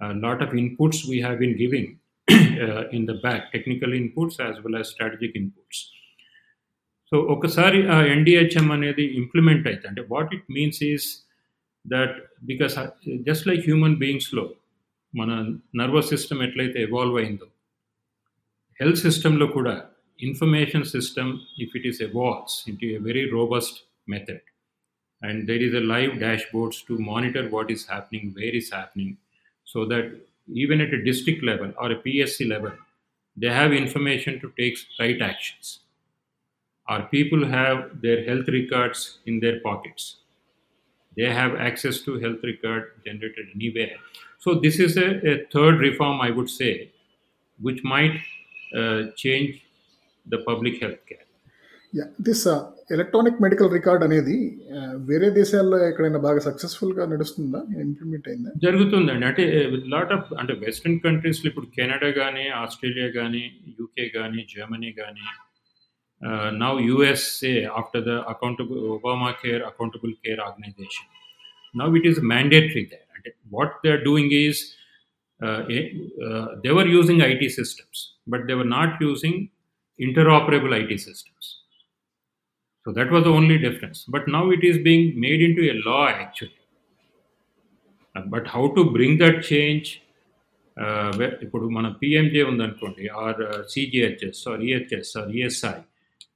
[0.00, 4.62] A lot of inputs we have been giving uh, in the back, technical inputs as
[4.62, 5.78] well as strategic inputs.
[7.12, 11.06] So ఒకసారి ఆ NDHM అనేది implement అయితే అంటే what it means is
[11.84, 12.74] that because
[13.28, 14.44] just like human బీయింగ్స్లో
[15.14, 15.30] మన
[15.80, 17.48] nervous system ఎట్లయితే evolve అయిందో
[18.80, 19.74] health సిస్టంలో కూడా
[20.18, 24.40] information system, if it is evolves into a very robust method,
[25.22, 29.16] and there is a live dashboards to monitor what is happening, where is happening,
[29.64, 30.14] so that
[30.48, 32.72] even at a district level or a PSC level,
[33.36, 35.80] they have information to take right actions.
[36.86, 40.16] Our people have their health records in their pockets.
[41.19, 43.95] They have access to health record generated anywhere.
[44.39, 46.91] So this is a, a third reform, I would say,
[47.59, 48.15] which might
[48.71, 49.49] uh, change
[50.25, 51.25] the public health care.
[51.93, 52.41] Yeah this
[52.95, 54.35] electronic medical record అనేది
[54.75, 59.45] uh, వేరే దేశాల్లో ఎక్కడైనా బాగా సక్సెస్ఫుల్గా నడుస్తుందా implement అయిందా జరుగుతుందండి అంటే
[59.93, 63.43] లాట్ ఆఫ్ అంటే వెస్ట్రన్ కంట్రీస్లో ఇప్పుడు కెనడా కానీ ఆస్ట్రేలియా కానీ
[63.79, 65.25] యూకే కానీ జర్మనీ కానీ
[66.62, 71.10] now USA after the accountable Obama care accountable care organisation
[71.74, 74.60] now it is mandatory they అంటే what they are doing is
[76.64, 79.40] they were using IT systems but they were not using
[80.00, 81.46] interoperable IT systems.
[82.86, 84.04] So that was the only difference.
[84.06, 86.58] But now it is being made into a law actually.
[88.14, 89.86] Uh, But how to bring that change?
[90.76, 95.74] uh, where- ఇప్పుడు మన PMJ ఉందనుకోండి or CGHS or EHS or ESI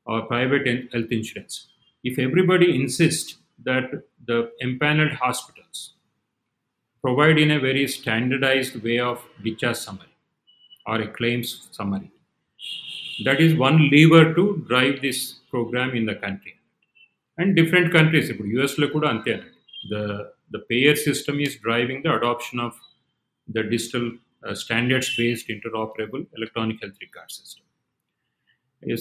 [0.06, 1.68] or private health insurance.
[2.04, 3.90] If everybody insists that
[4.26, 5.94] the empaneled hospitals
[7.02, 10.16] provide in a very standardized way of discharge summary
[10.86, 12.12] or a claims summary,
[13.26, 16.56] that is one lever to drive this program in the country.
[17.38, 18.76] And different countries, US
[19.90, 22.74] the the payer system is driving the adoption of
[23.48, 24.12] the digital
[24.48, 27.63] uh, standards based interoperable electronic health record system.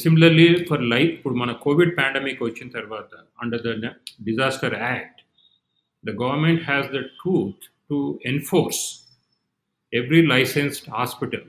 [0.03, 3.11] Similarly for life ఇప్పుడు మన Covid pandemic వచ్చిన తర్వాత
[3.43, 3.91] under the
[4.29, 5.19] disaster act
[6.03, 7.99] the government has the truth to
[8.31, 8.81] enforce
[9.93, 11.47] every licensed hospital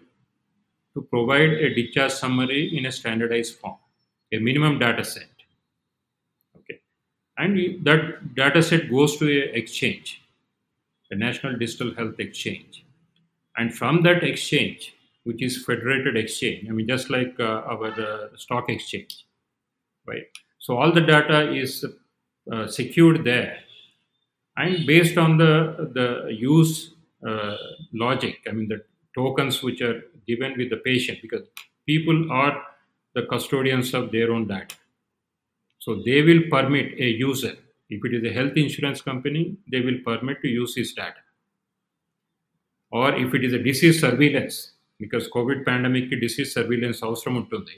[0.97, 3.77] to provide a discharge summary in a standardized form,
[4.33, 5.31] a minimum data set.
[6.55, 6.81] Okay,
[7.37, 10.23] and that data set goes to a exchange,
[11.11, 12.85] the National Digital Health Exchange,
[13.57, 18.28] and from that exchange, which is federated exchange, I mean just like uh, our uh,
[18.38, 19.26] stock exchange,
[20.08, 20.24] right?
[20.60, 21.86] So all the data is
[22.52, 23.60] uh, secured there,
[24.58, 26.94] and based on the the use
[27.28, 27.58] uh,
[27.94, 28.84] logic, I mean the
[29.16, 31.44] tokens which are given with the patient because
[31.86, 32.62] people are
[33.16, 34.76] the custodians of their own data.
[35.80, 37.56] So they will permit a user,
[37.90, 41.22] if it is a health insurance company, they will permit to use his data.
[42.92, 47.77] Or if it is a disease surveillance, because COVID pandemic disease surveillance అవసరం ఉంటుంది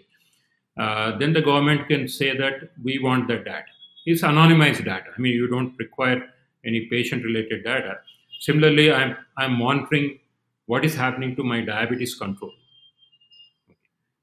[0.78, 3.66] uh, then the government can say that we want that data.
[4.06, 5.10] It's anonymized data.
[5.16, 6.22] I mean, you don't require
[6.64, 7.98] any patient-related data.
[8.40, 10.18] Similarly, I'm I'm monitoring
[10.66, 12.52] what is happening to my diabetes control.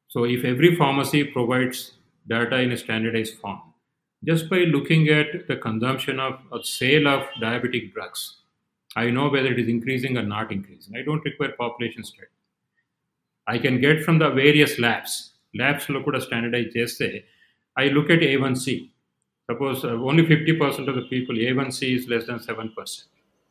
[0.08, 1.94] So, if every pharmacy provides
[2.28, 3.62] data in a standardized form,
[4.24, 8.38] just by looking at the consumption of or sale of diabetic drugs,
[8.96, 10.96] I know whether it is increasing or not increasing.
[10.98, 12.28] I don't require population study.
[13.52, 15.14] I can get from the various labs.
[15.62, 17.08] Labs లో కూడా standardise చేస్తే
[17.84, 18.68] I look at A1C.
[19.50, 23.06] Suppose uh, only 50% of the people A1C is less than 7%.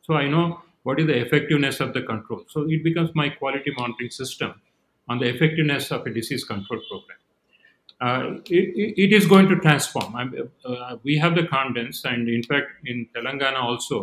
[0.05, 0.45] So I know
[0.87, 2.41] what is the effectiveness of the control.
[2.53, 4.51] So it becomes my quality monitoring system
[5.09, 7.19] on the effectiveness of a disease control program.
[8.07, 8.23] Uh,
[8.57, 10.09] it, it- it is going to transform.
[10.19, 10.29] I'm,
[10.71, 13.97] uh, we have the confidence, and in fact, in Telangana also,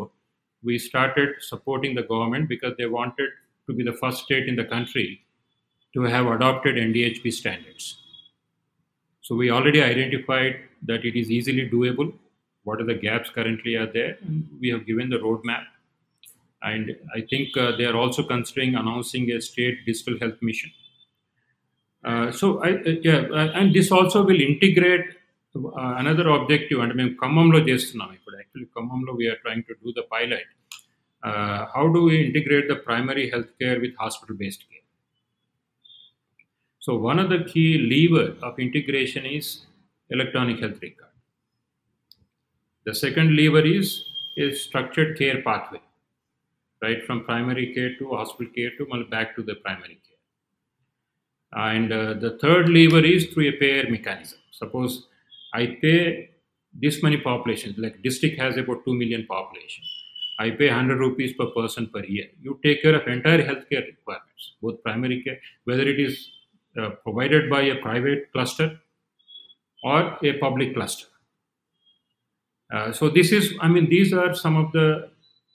[0.68, 3.30] we started supporting the government because they wanted
[3.68, 5.06] to be the first state in the country
[5.93, 7.97] to have adopted NDHP standards.
[9.21, 12.13] So we already identified that it is easily doable.
[12.63, 14.17] What are the gaps currently are there?
[14.23, 14.59] Mm-hmm.
[14.59, 15.63] We have given the roadmap.
[16.61, 20.71] And I think uh, they are also considering announcing a state digital health mission.
[22.03, 25.05] Uh, so, I, uh, yeah, uh, and this also will integrate
[25.55, 26.79] uh, another objective.
[26.79, 30.43] And I mean, Kamamlo Jesunam, but actually, Kamamlo, we are trying to do the pilot.
[31.23, 34.78] Uh, how do we integrate the primary healthcare with hospital based care?
[36.89, 39.67] So one of the key lever of integration is
[40.09, 41.11] electronic health record.
[42.83, 44.05] The second lever is
[44.39, 45.81] a structured care pathway,
[46.81, 51.67] right from primary care to hospital care to back to the primary care.
[51.69, 54.39] And uh, the third lever is through a payer mechanism.
[54.49, 55.05] Suppose
[55.53, 56.31] I pay
[56.73, 59.83] this many populations, like district has about 2 million population.
[60.39, 62.29] I pay 100 rupees per person per year.
[62.41, 66.31] You take care of entire healthcare requirements, both primary care, whether it is
[66.77, 68.79] uh, provided by a private cluster
[69.83, 71.07] or a public cluster.
[72.73, 75.09] Uh, so this is, I mean, these are some of the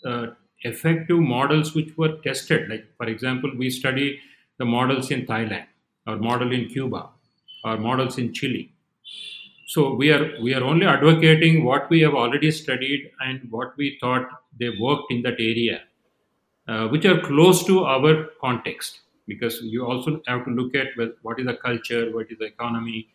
[0.05, 0.27] uh,
[0.63, 2.69] effective models which were tested.
[2.69, 4.19] Like, for example, we study
[4.59, 5.67] the models in Thailand,
[6.07, 7.11] or model in Cuba,
[7.65, 8.73] or models in Chile.
[9.67, 13.99] So we are we are only advocating what we have already studied and what we
[14.01, 15.83] thought they worked in that area,
[16.69, 19.01] uh, which are close to our context.
[19.27, 20.89] Because you also have to look at
[21.23, 23.09] what is the culture, what is the economy,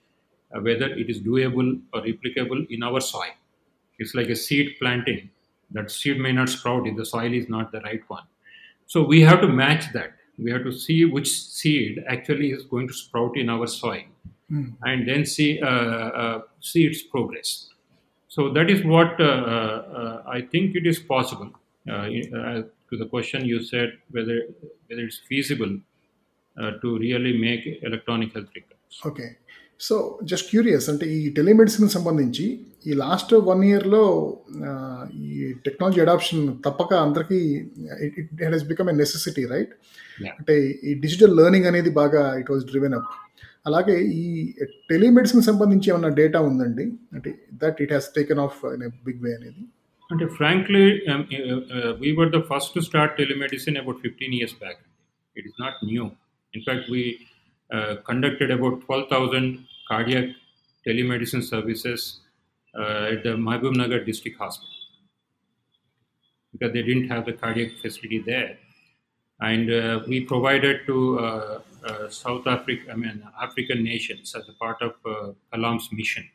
[0.56, 3.36] uh, whether it is doable or replicable in our soil.
[4.00, 5.30] It's like a seed planting.
[5.72, 8.24] That seed may not sprout if the soil is not the right one.
[8.88, 10.14] So we have to match that.
[10.40, 14.04] We have to see which seed actually is going to sprout in our soil,
[14.52, 14.74] Mm.
[14.82, 17.70] and then see uh, uh, see its progress.
[18.30, 21.52] So that is what uh, uh, I think it is possible.
[21.88, 24.42] Uh, uh, to the question you said whether
[24.88, 25.78] whether it's feasible
[26.82, 28.76] to really make electronic health records.
[29.10, 29.26] Okay
[29.82, 29.96] so
[30.30, 32.46] just curious అంటే ఈ telemedicine సంబంధించి
[32.90, 34.02] ఈ last one ఇయర్లో
[35.28, 35.30] ఈ
[35.66, 37.40] technology adoption తప్పక అందరికీ
[38.22, 39.74] it has become a necessity right.
[40.40, 40.56] అంటే
[40.90, 43.10] ఈ డిజిటల్ లెర్నింగ్ అనేది బాగా ఇట్ వాజ్ డ్రివెన్ అప్
[43.70, 44.26] అలాగే ఈ
[44.92, 46.86] టెలిమెడిసిన్ సంబంధించి ఏమన్నా డేటా ఉందండి
[47.18, 47.32] అంటే
[47.64, 49.64] that it has taken off in big way అనేది
[51.48, 54.78] uh, uh, we were the first to start telemedicine about 15 years back.
[55.36, 56.06] It is not new.
[56.54, 57.28] In fact, we
[57.72, 60.36] uh, conducted about 12,000 cardiac
[60.86, 62.22] telemedicine services
[62.78, 64.70] uh, at the Mahbub Nagar District Hospital
[66.52, 68.58] because they didn't have the cardiac facility there.
[69.42, 74.54] And uh, we provided to uh, uh, South Africa, I mean, African nations as a
[74.54, 76.30] part of uh, Kalam's mission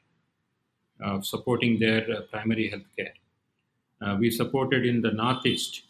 [1.00, 3.14] of supporting their uh, primary health care.
[4.18, 5.83] We supported in the Northeast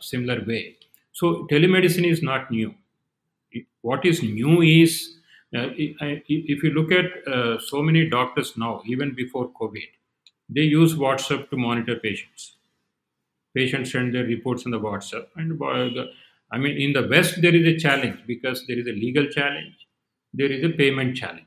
[0.00, 0.78] similar way.
[1.12, 2.74] So telemedicine is not new.
[3.82, 5.16] What is new is
[5.56, 9.88] uh, if you look at uh, so many doctors now, even before COVID,
[10.48, 12.56] they use WhatsApp to monitor patients.
[13.54, 16.06] Patients send their reports on the WhatsApp, and uh, the,
[16.52, 19.74] I mean, in the West there is a challenge because there is a legal challenge,
[20.32, 21.46] there is a payment challenge.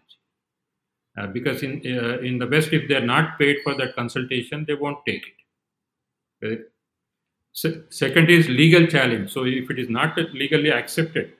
[1.17, 4.65] Uh, because in uh, in the West, if they are not paid for that consultation,
[4.67, 5.23] they won't take
[6.41, 6.47] it.
[6.47, 6.59] Right?
[7.53, 9.31] Se- second is legal challenge.
[9.31, 11.33] So if it is not legally accepted,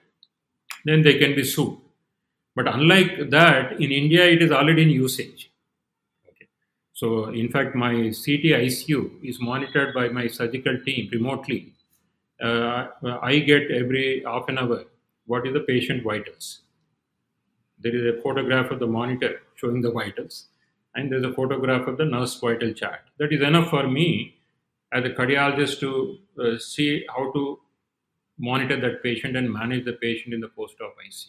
[0.84, 1.76] then they can be sued.
[2.54, 5.50] But unlike that, in India, it is already in usage.
[6.28, 6.46] Okay.
[6.92, 11.72] So in fact, my CT ICU is monitored by my surgical team remotely.
[12.40, 12.88] Uh,
[13.22, 14.84] I get every half an hour
[15.26, 16.60] what is the patient vitals
[17.84, 20.46] there is a photograph of the monitor showing the vitals,
[20.94, 23.00] and there's a photograph of the nurse vital chart.
[23.18, 24.36] That is enough for me
[24.92, 27.58] as a cardiologist to uh, see how to
[28.38, 31.28] monitor that patient and manage the patient in the post-op ICU.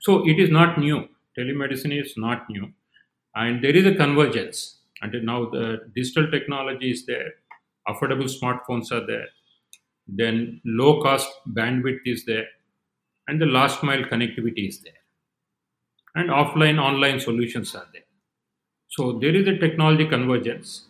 [0.00, 1.08] So it is not new.
[1.38, 2.72] Telemedicine is not new,
[3.34, 4.78] and there is a convergence.
[5.02, 7.34] Until now, the digital technology is there,
[7.88, 9.26] affordable smartphones are there,
[10.06, 12.46] then low-cost bandwidth is there,
[13.26, 14.92] and the last mile connectivity is there.
[16.14, 18.02] And offline online solutions are there.
[18.88, 20.86] So there is a technology convergence.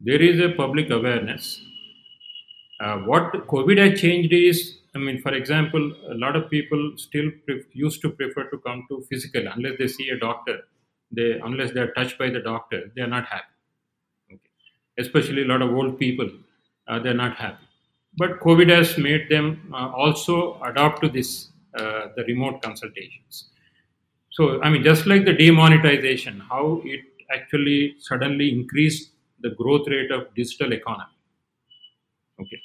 [0.00, 1.60] There is a public awareness.
[2.80, 5.84] Uh, what covid has changed is i mean for example
[6.14, 7.28] a lot of people still
[7.72, 10.56] used to prefer to come to physical unless they see a doctor.
[11.16, 13.54] They unless they are touched by the doctor they are not happy.
[14.32, 14.50] Okay.
[15.04, 16.28] especially a lot of old people
[16.88, 17.66] uh, they are not happy.
[18.16, 20.36] But covid has made them uh, also
[20.70, 21.30] adopt to this
[21.78, 23.50] uh, the remote consultations.
[24.30, 27.00] So, I mean, just like the demonetization, how it
[27.34, 31.14] actually suddenly increased the growth rate of digital economy.
[32.40, 32.60] Okay,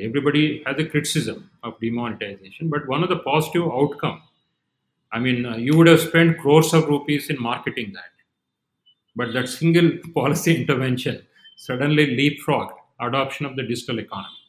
[0.00, 4.22] everybody has a criticism of demonetization, but one of the positive outcome.
[5.12, 8.12] I mean, uh, you would have spent crores of rupees in marketing that,
[9.14, 11.22] but that single policy intervention
[11.56, 14.42] suddenly leapfrogged adoption of the digital economy.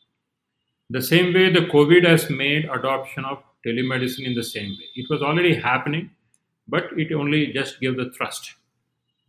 [0.89, 4.85] The same way the COVID has made adoption of telemedicine in the same way.
[4.95, 6.11] It was already happening,
[6.67, 8.53] but it only just gave the thrust.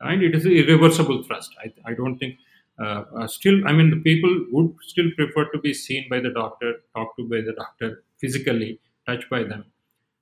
[0.00, 1.52] And it is irreversible thrust.
[1.62, 2.36] I, I don't think,
[2.80, 6.30] uh, uh, still, I mean, the people would still prefer to be seen by the
[6.30, 9.64] doctor, talked to by the doctor physically, touched by them.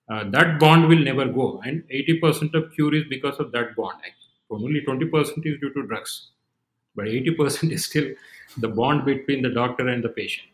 [0.09, 1.61] Uh, that bond will never go.
[1.65, 3.99] And 80% of cure is because of that bond.
[4.51, 6.31] Only 20% is due to drugs.
[6.95, 8.15] But 80% is still
[8.57, 10.49] the bond between the doctor and the patient.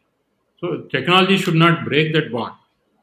[0.59, 2.55] So technology should not break that bond.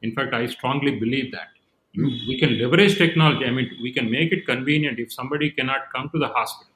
[0.02, 1.48] In fact, I strongly believe that.
[1.96, 3.46] We can leverage technology.
[3.46, 6.72] I mean, we can make it convenient if somebody cannot come to the hospital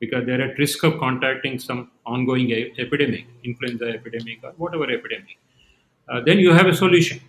[0.00, 5.38] because they're at risk of contacting some ongoing epidemic, influenza epidemic or whatever epidemic.
[6.08, 7.20] Uh, then you have a solution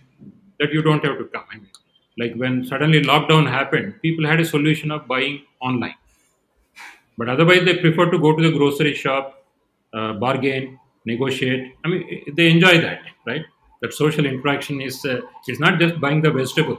[0.58, 1.44] that you don't have to come.
[1.52, 1.70] I mean,
[2.18, 5.96] like when suddenly lockdown happened, people had a solution of buying online.
[7.18, 9.44] But otherwise, they prefer to go to the grocery shop,
[9.92, 11.74] uh, bargain, negotiate.
[11.84, 13.44] I mean, they enjoy that, right?
[13.82, 16.78] That social interaction is uh, is not just buying the vegetable,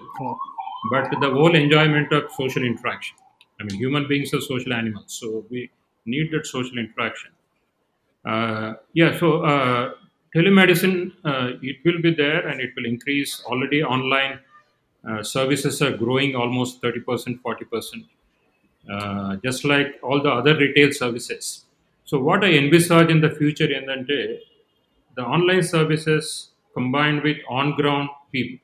[0.91, 3.17] but the whole enjoyment of social interaction.
[3.59, 5.69] I mean, human beings are social animals, so we
[6.05, 7.31] need that social interaction.
[8.25, 9.93] Uh, yeah, so uh,
[10.35, 13.43] telemedicine, uh, it will be there and it will increase.
[13.45, 14.39] Already online
[15.09, 18.05] uh, services are growing almost 30%, 40%,
[18.91, 21.65] uh, just like all the other retail services.
[22.05, 24.41] So, what I envisage in the future in the day,
[25.15, 28.59] the online services combined with on ground people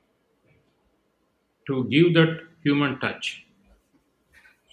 [1.66, 3.44] to give that human touch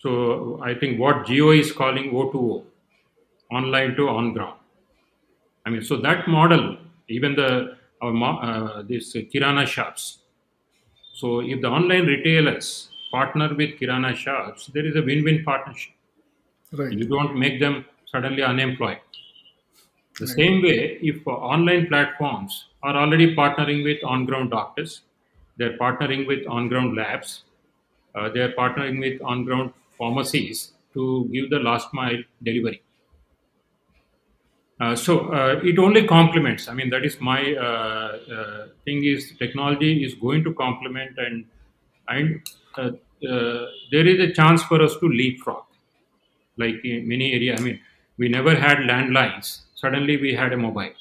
[0.06, 2.66] so I think what Jio is calling O2O,
[3.52, 4.60] online to on ground.
[5.66, 6.78] I mean, so that model,
[7.10, 10.20] even the our, uh, this uh, Kirana shops.
[11.14, 15.94] So if the online retailers partner with Kirana shops, there is a win-win partnership.
[16.74, 17.00] right.
[17.00, 19.00] You don't make them suddenly unemployed.
[20.20, 20.36] The Right.
[20.36, 25.02] same way, if uh, online platforms are already partnering with on-ground doctors,
[25.58, 27.44] they're partnering with on-ground labs,
[28.16, 32.82] uh, they're partnering with on-ground pharmacies to give the last mile delivery.
[34.80, 36.68] Uh, so uh, it only complements.
[36.68, 39.06] I mean, that is my uh, uh thing.
[39.06, 41.46] Is technology is going to complement, and
[42.10, 42.42] and
[42.78, 42.90] uh,
[43.30, 45.64] uh, there is a chance for us to leapfrog.
[46.58, 47.56] Like in many area.
[47.56, 47.80] I mean,
[48.18, 49.62] we never had landlines.
[49.76, 50.94] Suddenly, we had a mobile.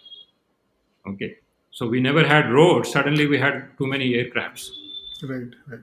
[1.07, 1.37] Okay,
[1.73, 2.93] so we never had roads.
[2.93, 4.69] Suddenly, we had too many aircrafts.
[5.23, 5.81] Right, right.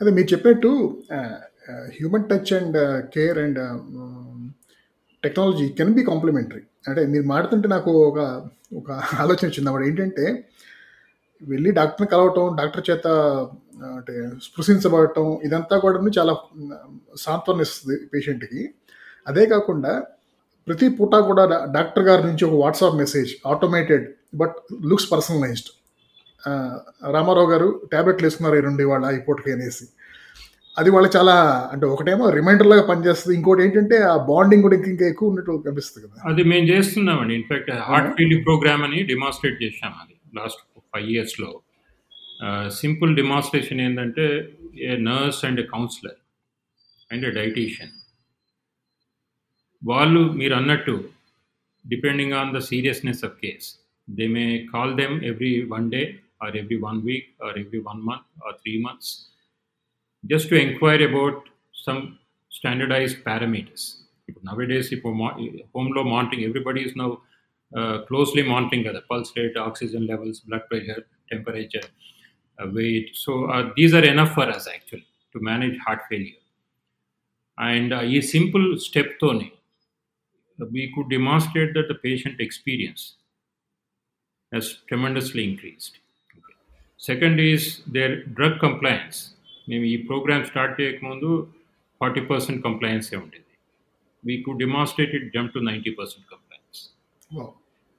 [0.00, 1.04] And mean, Japan too.
[1.96, 2.78] Human touch and
[3.14, 3.60] care and
[5.22, 8.18] technology can be complementary అంటే మీరు మాడుతుంటే నాకు ఒక
[8.78, 8.90] ఒక
[9.22, 9.84] ఆలోచన వచ్చింది అన్నమాట.
[9.90, 10.24] ఏంటంటే
[11.42, 13.06] వెళ్ళి డాక్టర్ని కలవటం డాక్టర్ చేత
[13.98, 14.14] అంటే
[14.46, 16.34] స్పృశించబడటం ఇదంతా కూడా చాలా
[17.24, 18.62] సాంత్వన ఇస్తుంది పేషెంట్కి.
[19.30, 19.92] అదే కాకుండా
[20.66, 21.42] ప్రతి పూట కూడా
[21.76, 24.04] డాక్టర్ గారి నుంచి ఒక WhatsApp message automated
[24.40, 24.56] but
[24.90, 25.70] looks personalised.
[27.16, 29.84] Ramarao గారు ట్యాబ్లెట్లు వేసుకున్నారు ఈ రెండు వాళ్ళ ఈ పూటకి అనేసి.
[30.76, 31.34] అది వాళ్ళు చాలా
[31.72, 33.34] అంటే ఒకటేమో రిమైండర్ లాగా పనిచేస్తుంది.
[33.38, 36.16] ఇంకోటి ఏంటంటే ఆ బాండింగ్ కూడా ఇంకా ఎక్కువ ఉన్నట్టు కనిపిస్తుంది కదా.
[36.30, 37.34] అది మేము చేస్తున్నామండి.
[37.40, 40.14] In fact heart field programme అని డిమాన్స్ట్రేట్ చేశాం అది.
[40.38, 40.62] లాస్ట్
[40.94, 41.50] ఫైవ్ ఇయర్స్లో
[42.80, 44.24] సింపుల్ డిమాన్స్ట్రేషన్ ఏంటంటే
[44.86, 46.18] a nurse and a counsellor
[47.10, 47.92] and a dietitian
[49.82, 50.94] వాళ్ళు మీరు అన్నట్టు
[51.84, 53.66] depending on the seriousness of case
[54.08, 56.02] they may call them every one day
[56.44, 59.12] or every one week or every one month or three months
[60.26, 62.18] just to inquire about some
[62.50, 63.96] standardized parameters.
[64.42, 67.20] Nowadays, if home law monitoring, everybody is now
[67.76, 71.82] uh, closely monitoring the pulse rate, oxygen levels, blood pressure, temperature,
[72.58, 73.10] uh, weight.
[73.14, 76.40] So uh, these are enough for us actually to manage heart failure.
[77.58, 79.50] And uh, a simple step tone,
[80.70, 83.16] we could demonstrate that the patient experience
[84.52, 85.98] has tremendously increased.
[86.32, 86.54] Okay.
[86.96, 89.33] Second is their drug compliance.
[89.66, 91.30] మేము ఈ programme start చేయకముందు
[92.00, 93.52] forty percent కంప్లయన్సే ఉండేది.
[94.24, 96.80] We could demonstrate it jump to ninety percent compliance.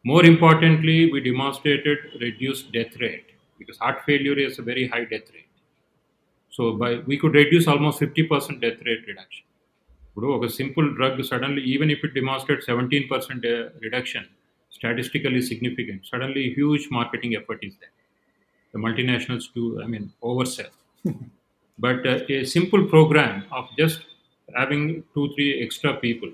[0.05, 5.31] More importantly we demonstrated reduce death rate because heart failure is a very high death
[5.35, 5.51] rate
[6.53, 9.47] so by we could reduce almost fifty percent death rate reduction
[10.07, 13.45] ఇప్పుడు ఒక simple drug suddenly even if it demonstrate seventeen percent
[13.85, 14.27] reduction
[14.71, 17.95] statistically significant suddenly huge marketing effort is that
[18.73, 20.71] the multinationals do, I mean, oversell.
[21.79, 24.01] but uh, a simple program of just
[24.55, 26.31] having two, three extra people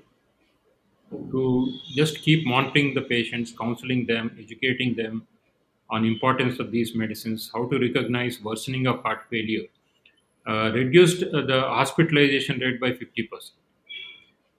[1.30, 5.26] to just keep monitoring the patients, counseling them, educating them
[5.90, 9.66] on importance of these medicines, how to recognize worsening of heart failure,
[10.48, 13.58] uh, reduced uh, the hospitalization rate by 50%.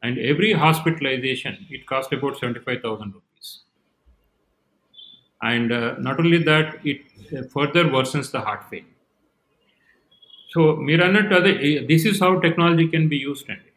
[0.04, 3.62] And every hospitalization, it cost about 75,000 rupees.
[5.44, 7.02] And uh, not only that, it
[7.38, 8.88] uh, further worsens the heart failure.
[10.53, 11.53] So మీరు అన్నట్టు అదే
[11.91, 13.68] this is how technology can be used అండి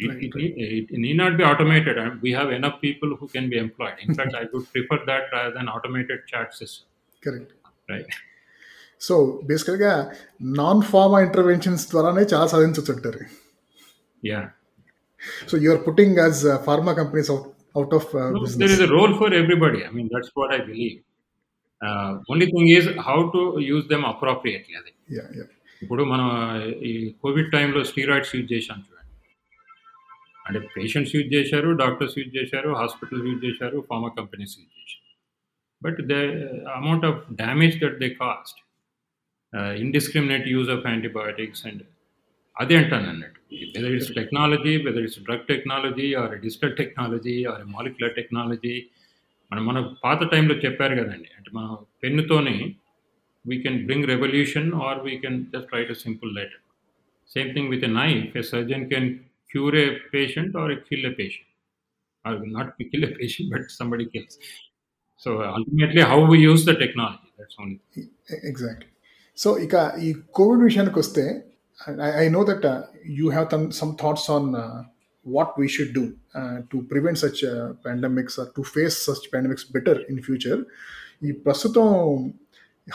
[0.00, 3.26] Right, it, it, it, it need not be automated and we have enough people who
[3.28, 6.86] can be employed in fact i would prefer that rather than automated chat system
[7.22, 7.52] correct
[7.88, 8.08] right
[9.00, 9.14] so
[9.50, 9.92] బేసికల్గా
[10.60, 13.22] non pharma interventions ద్వారానే చాలా సాధించవచ్చు అంటారు
[14.22, 14.44] yeah
[15.48, 17.46] so you're putting as pharma companies out
[17.78, 20.62] out of no, there business is a role for everybody i mean that's what i
[20.70, 20.98] believe
[21.80, 23.42] uh, only thing is how to
[23.74, 25.46] use them appropriately అది yeah yeah
[25.83, 26.29] ఇప్పుడు మనం
[26.89, 29.13] ఈ Covid టైంలో steroids use చేశాం చూడండి.
[30.45, 35.05] అంటే patients use చేశారు doctors use చేశారు హాస్పిటల్స్ యూజ్ చేశారు ఫార్మా కంపెనీస్ యూజ్ చేశారు.
[35.81, 36.15] But the
[36.79, 38.59] amount of damage that they cost
[39.85, 41.83] indiscriminate use of antibiotics and
[42.57, 43.39] అదే అంటాను అన్నట్టు.
[43.75, 48.75] Whether it's technology whether it's drug technology or digital technology or molecular technology
[49.51, 51.29] మనం మన పాత టైంలో చెప్పారు కదండి.
[51.37, 51.71] అంటే మనం
[52.03, 52.55] పెన్నుతోని
[53.45, 56.59] we can bring revolution or we can just write a simple letter.
[57.25, 58.35] Same thing with a knife.
[58.35, 61.45] A surgeon can cure a patient or kill a patient.
[62.25, 64.37] Or not kill a patient, but somebody kills.
[65.17, 67.29] So ultimately, how we use the technology.
[67.37, 67.79] That's only.
[68.51, 68.87] Exactly.
[69.43, 69.75] So, ಈಗ
[70.05, 71.25] ಈ Covid ವಿಷಯಕ್ಕೆ ವಸ್ತೆ
[72.23, 72.65] I know that
[73.19, 73.93] you have them some
[75.23, 76.03] what we should do
[76.39, 80.59] uh, to prevent such uh, pandemics or to face such pandemics better in future.
[81.27, 81.77] ಈ ಪ್ರಸ್ತುತ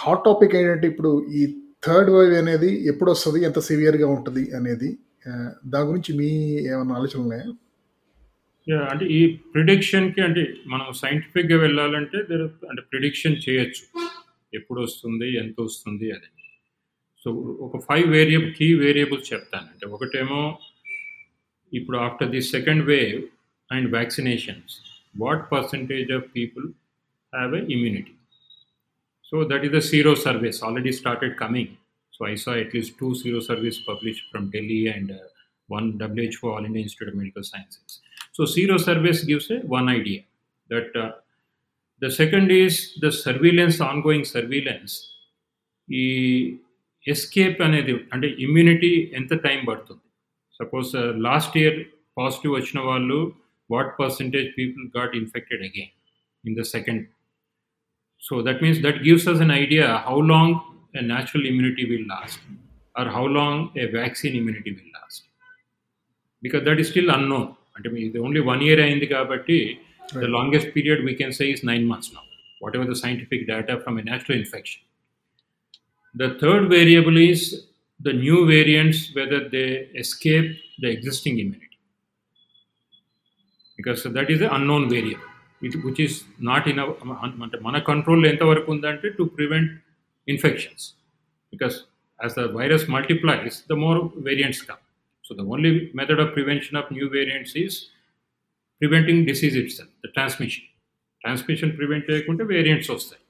[0.03, 1.43] hot topic ఏంటంటే ఇప్పుడు ఈ
[1.87, 4.91] third wave అనేది ఎప్పుడు వస్తుంది ఎంత సివియర్గా ఉంటుంది అనేది
[5.67, 6.29] దాని గురించి మీ
[6.73, 7.49] ఏమైనా ఆలోచన ఉన్నాయా?
[8.93, 9.21] అంటే ఈ
[9.55, 12.19] ప్రిడిక్షన్కి అంటే మనం సైంటిఫిక్గా వెళ్ళాలంటే
[12.71, 13.85] అంటే ప్రిడిక్షన్ చేయొచ్చు.
[14.55, 16.29] ఎప్పుడు వస్తుంది ఎంత వస్తుంది అది
[17.27, 17.31] సో
[17.67, 19.67] ఒక ఫైవ్ వేరియబుల్ కీ వేరియబుల్స్ చెప్తాను.
[19.73, 20.41] అంటే ఒకటేమో
[21.73, 23.21] ఇప్పుడు after the second wave
[23.71, 24.75] and vaccinations
[25.17, 26.67] what percentage of people
[27.33, 28.15] have a immunity
[29.35, 31.77] So that is the zero service already started coming.
[32.13, 35.17] So I saw at least two zero service published from Delhi and uh,
[35.69, 38.01] one WHO All India Institute of Medical Sciences.
[38.31, 40.21] So zero service gives a, one idea
[40.71, 41.11] that uh,
[42.03, 44.95] the second is the surveillance, ongoing surveillance.
[45.89, 46.05] ఈ
[47.05, 50.05] escape అనేది అంటే immunity ఎంత time పడుతుంది
[50.61, 50.91] suppose
[51.27, 51.77] last year
[52.19, 53.19] positive వచ్చిన వాళ్ళు
[53.71, 55.93] what percentage people got infected again
[56.45, 57.05] in the second
[58.27, 62.39] So that means that gives us an idea how long a natural immunity will last
[62.97, 65.25] or how long a vaccine immunity will last.
[66.41, 67.55] Because that is still unknown.
[67.77, 69.79] I mean, the only one year in the kabatti,
[70.15, 72.23] the longest period we can say is nine months now,
[72.61, 74.81] whatever the scientific data from a natural infection.
[76.15, 77.67] The third variable is
[78.01, 81.79] the new variants, whether they escape the existing immunity.
[83.77, 85.34] Because that is the unknown variable.
[85.67, 86.17] It which is
[86.51, 86.81] not in
[87.47, 89.73] అంటే మన కంట్రోల్లో ఎంతవరకు ఉందంటే to prevent
[90.29, 90.85] infections
[91.53, 91.77] because
[92.21, 93.99] as the virus multiplies the more
[94.29, 94.83] variants come
[95.25, 97.77] so the only method of prevention of new variants is
[98.81, 100.67] preventing disease it's the transmission
[101.25, 103.21] transmission prevent చేయకుంటే variants వస్తాయి.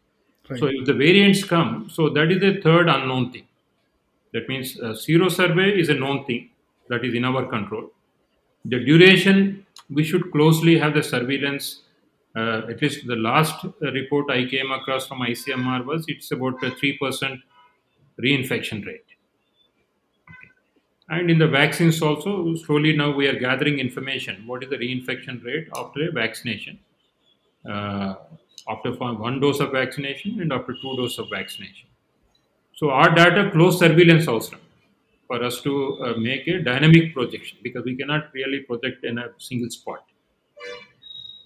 [0.50, 3.48] So if the variants come so that is a third unknown thing
[4.34, 4.70] that means
[5.02, 6.44] sero survey is a known thing
[6.88, 7.86] that is in our control
[8.64, 9.40] the duration
[9.96, 11.66] we should closely have the surveillance
[12.36, 16.62] Uh, at least the last uh, report I came across from ICMR was it's about
[16.64, 17.40] a 3%
[18.20, 19.04] reinfection rate.
[21.08, 24.46] And in the vaccines also, slowly now we are gathering information.
[24.46, 26.78] What is the reinfection rate after a vaccination?
[27.68, 28.14] Uh,
[28.68, 31.88] after one dose of vaccination and after two doses of vaccination.
[32.74, 34.56] So our data close surveillance also
[35.26, 39.28] for us to uh, make a dynamic projection because we cannot really project in a
[39.38, 40.04] single spot.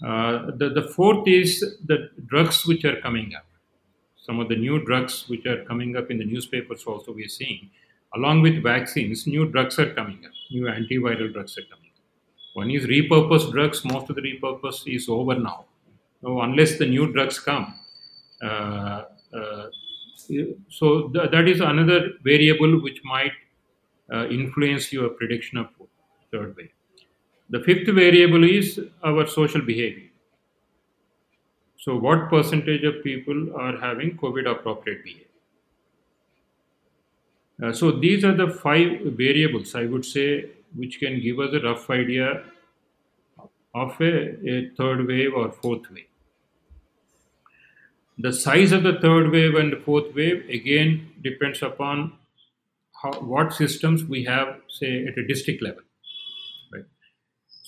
[0.05, 3.45] Uh, the, the fourth is the drugs which are coming up.
[4.17, 7.29] Some of the new drugs which are coming up in the newspapers also we are
[7.29, 7.71] seeing.
[8.15, 10.33] Along with vaccines, new drugs are coming up.
[10.51, 12.03] New antiviral drugs are coming up.
[12.55, 13.85] One is repurposed drugs.
[13.85, 15.67] Most of the repurpose is over now.
[16.23, 17.75] Now, unless the new drugs come,
[18.43, 19.67] uh, uh,
[20.69, 23.33] so th- that is another variable which might
[24.13, 25.69] uh, influence your prediction of
[26.33, 26.71] third wave.
[27.51, 30.11] The fifth variable is our social behavior.
[31.79, 35.25] So, what percentage of people are having COVID appropriate behavior?
[37.63, 41.61] Uh, so, these are the five variables I would say which can give us a
[41.61, 42.43] rough idea
[43.75, 46.05] of a, a third wave or fourth wave.
[48.19, 52.15] The size of the third wave and the fourth wave again depends upon
[53.01, 55.83] how, what systems we have, say, at a district level.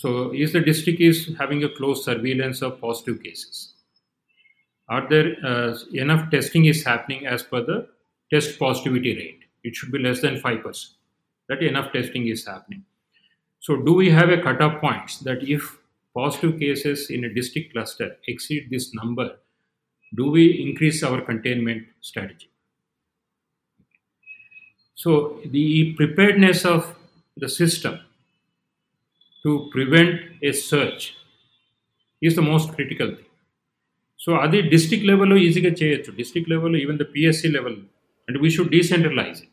[0.00, 3.74] So, is the district is having a close surveillance of positive cases?
[4.88, 7.86] Are there uh, enough testing is happening as per the
[8.32, 9.40] test positivity rate?
[9.62, 10.94] It should be less than five percent.
[11.50, 12.82] That enough testing is happening.
[13.58, 15.76] So, do we have a cutoff points that if
[16.14, 19.36] positive cases in a district cluster exceed this number,
[20.14, 22.48] do we increase our containment strategy?
[24.94, 26.96] So, the preparedness of
[27.36, 28.00] the system
[29.45, 31.03] to prevent a surge
[32.21, 33.21] is the most critical thing.
[34.19, 37.75] So అది district లెవెల్లో ఈజీగా చేయొచ్చు district లెవెల్లో even the PSC level
[38.27, 39.51] and we should decentralise it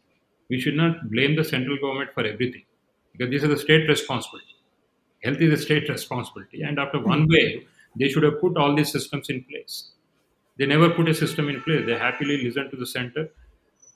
[0.52, 2.66] we should not blame the central government for everything
[3.14, 4.52] because this is the state responsibility
[5.22, 7.64] health is a state responsibility and after one wave
[7.96, 9.74] they should have put all these systems in place
[10.58, 13.24] they never put a system in place they happily listened to the center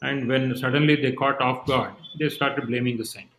[0.03, 3.39] and when suddenly they caught off guard they started blaming the center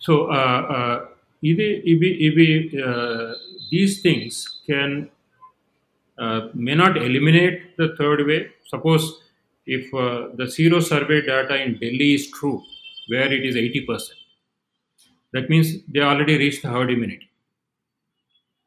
[0.00, 0.96] so uh, uh,
[1.49, 3.33] ivi, ivi, ivi, uh,
[3.71, 5.09] these things can
[6.17, 9.21] uh, may not eliminate the third wave suppose
[9.65, 12.61] if uh, the sero survey data in delhi is true
[13.07, 14.25] where it is 80%
[15.35, 17.29] that means they already reached the herd immunity.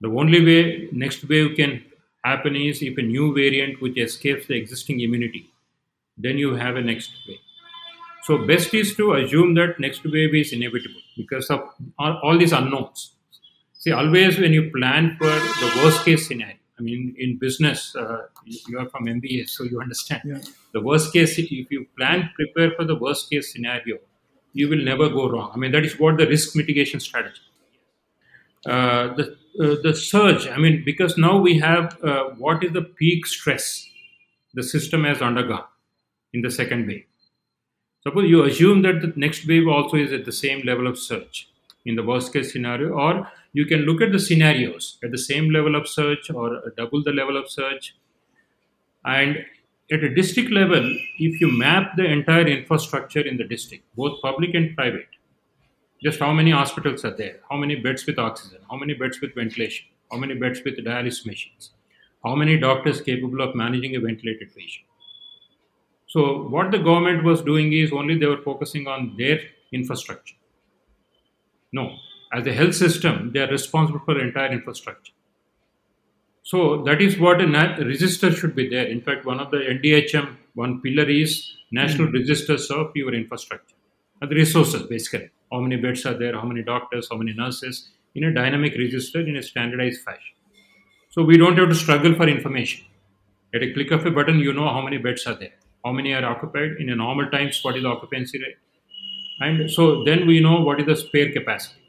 [0.02, 1.82] The only way next wave can
[2.22, 5.50] happen is if a new variant which escapes the existing immunity,
[6.18, 7.38] then you have a next wave.
[8.28, 11.60] So best is to assume that next wave is inevitable because of
[11.98, 13.12] all, all these unknowns.
[13.72, 18.26] See, always when you plan for the worst case scenario, I mean, in business, uh,
[18.44, 20.20] you you are from MBA, so you understand.
[20.26, 20.42] Yeah.
[20.74, 23.96] The worst case, if you plan, prepare for the worst case scenario,
[24.52, 25.50] you will never go wrong.
[25.54, 27.40] I mean, that is what the risk mitigation strategy.
[28.66, 29.24] Uh, the
[29.58, 30.48] uh, the surge.
[30.48, 33.68] I mean, because now we have uh, what is the peak stress
[34.52, 35.68] the system has undergone
[36.34, 37.06] in the second wave.
[38.08, 41.50] Suppose you assume that the next wave also is at the same level of surge
[41.84, 45.50] in the worst case scenario, or you can look at the scenarios at the same
[45.50, 47.98] level of surge or double the level of surge.
[49.04, 49.44] And
[49.92, 50.82] at a district level,
[51.18, 55.10] if you map the entire infrastructure in the district, both public and private,
[56.02, 59.34] just how many hospitals are there, how many beds with oxygen, how many beds with
[59.34, 61.72] ventilation, how many beds with dialysis machines,
[62.24, 64.87] how many doctors capable of managing a ventilated patient.
[66.08, 69.40] So, what the government was doing is only they were focusing on their
[69.72, 70.34] infrastructure.
[71.72, 71.96] No,
[72.30, 75.12] as a health system, they are responsible for the entire infrastructure.
[76.42, 78.86] So that is what a na- register should be there.
[78.86, 83.76] In fact, one of the NDHM one pillar is national registers of your infrastructure,
[84.22, 85.30] Uh, the resources basically.
[85.52, 86.32] How many beds are there?
[86.40, 87.08] How many doctors?
[87.10, 87.90] How many nurses?
[88.14, 90.34] In a dynamic register in a standardized fashion.
[91.10, 92.86] So we don't have to struggle for information.
[93.54, 96.12] At a click of a button, you know how many beds are there, how many
[96.12, 97.60] are occupied in a normal times.
[97.62, 98.56] What is the occupancy rate?
[99.40, 101.80] And so then we know what is the spare capacity.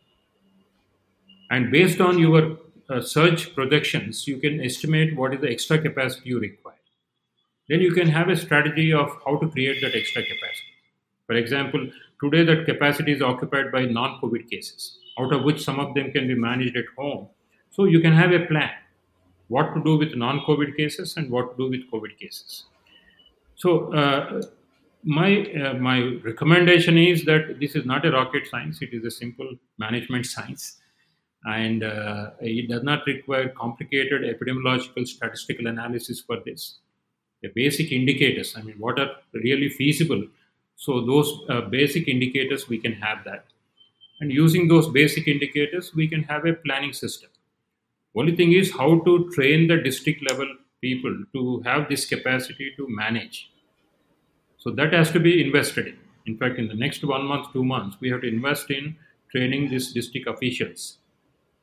[1.50, 2.58] And based on your
[2.90, 6.76] uh, surge projections, you can estimate what is the extra capacity you require.
[7.68, 10.74] Then you can have a strategy of how to create that extra capacity.
[11.28, 11.90] For example,
[12.24, 16.12] today that capacity is occupied by non COVID cases, out of which some of them
[16.12, 17.28] can be managed at home.
[17.72, 18.72] So you can have a plan
[19.48, 22.66] what to do with non COVID cases and what to do with COVID cases.
[23.60, 24.42] So, uh,
[25.04, 29.12] my, uh, my recommendation is that this is not a rocket science, it is a
[29.12, 30.78] simple management science
[31.44, 36.80] and uh, it does not require complicated epidemiological statistical analysis for this.
[37.42, 40.26] The basic indicators, I mean, what are really feasible.
[40.78, 43.44] So those uh, basic indicators, we can have that.
[44.22, 47.30] And using those basic indicators, we can have a planning system.
[48.16, 50.48] Only thing is how to train the district level
[50.82, 53.52] people to have this capacity to manage.
[54.58, 55.98] So that has to be invested in.
[56.26, 58.96] In fact, in the next one month, two months, we have to invest in
[59.32, 60.98] training these district officials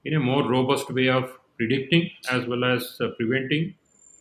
[0.05, 3.75] in a more robust way of predicting as well as uh, preventing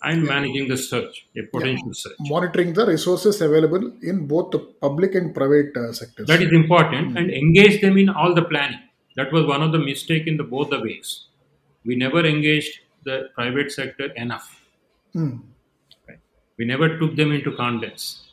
[0.03, 2.13] and managing the surge, a potential surge.
[2.19, 6.27] Monitoring the resources available in both the public and private uh, sectors.
[6.27, 8.79] That is important and engage them in all the planning.
[9.15, 11.27] That was one of the mistake in the both the ways.
[11.85, 14.64] We never engaged the private sector enough.
[15.16, 15.38] Hmm.
[16.07, 16.20] Right?
[16.57, 18.28] We never took them into confidence.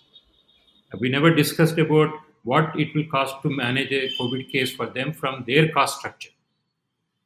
[0.99, 2.11] We never discussed about
[2.43, 6.31] what it will cost to manage a COVID case for them from their cost structure.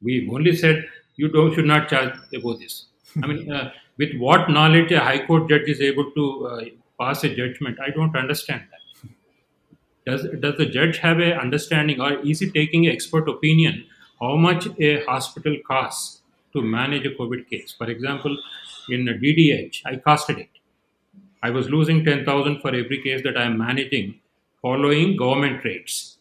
[0.01, 2.85] We only said you don't should not charge about this.
[3.23, 6.65] I mean, uh, with what knowledge a high court judge is able to uh,
[6.99, 9.09] pass a judgment, I don't understand that.
[10.05, 13.85] Does does the judge have a understanding, or is he taking expert opinion
[14.21, 16.16] how much a hospital costs
[16.57, 17.73] to manage a COVID case.
[17.77, 18.37] For example,
[18.89, 20.49] in a DDH, I costed it.
[21.43, 24.19] I was losing 10,000 for every case that I am managing
[24.61, 26.17] following government rates.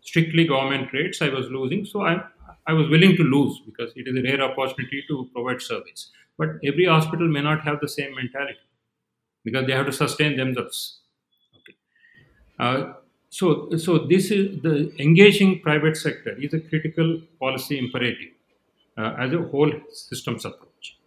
[0.00, 1.84] Strictly government rates, I was losing.
[1.84, 2.22] So I,
[2.66, 6.10] I was willing to lose because it is a rare opportunity to provide service.
[6.38, 8.66] But every hospital may not have the same mentality
[9.44, 11.00] because they have to sustain themselves.
[11.58, 11.76] Okay.
[12.58, 12.92] Uh,
[13.28, 18.33] so, so this is the engaging private sector is a critical policy imperative
[18.96, 20.98] uh, as a whole systems approach,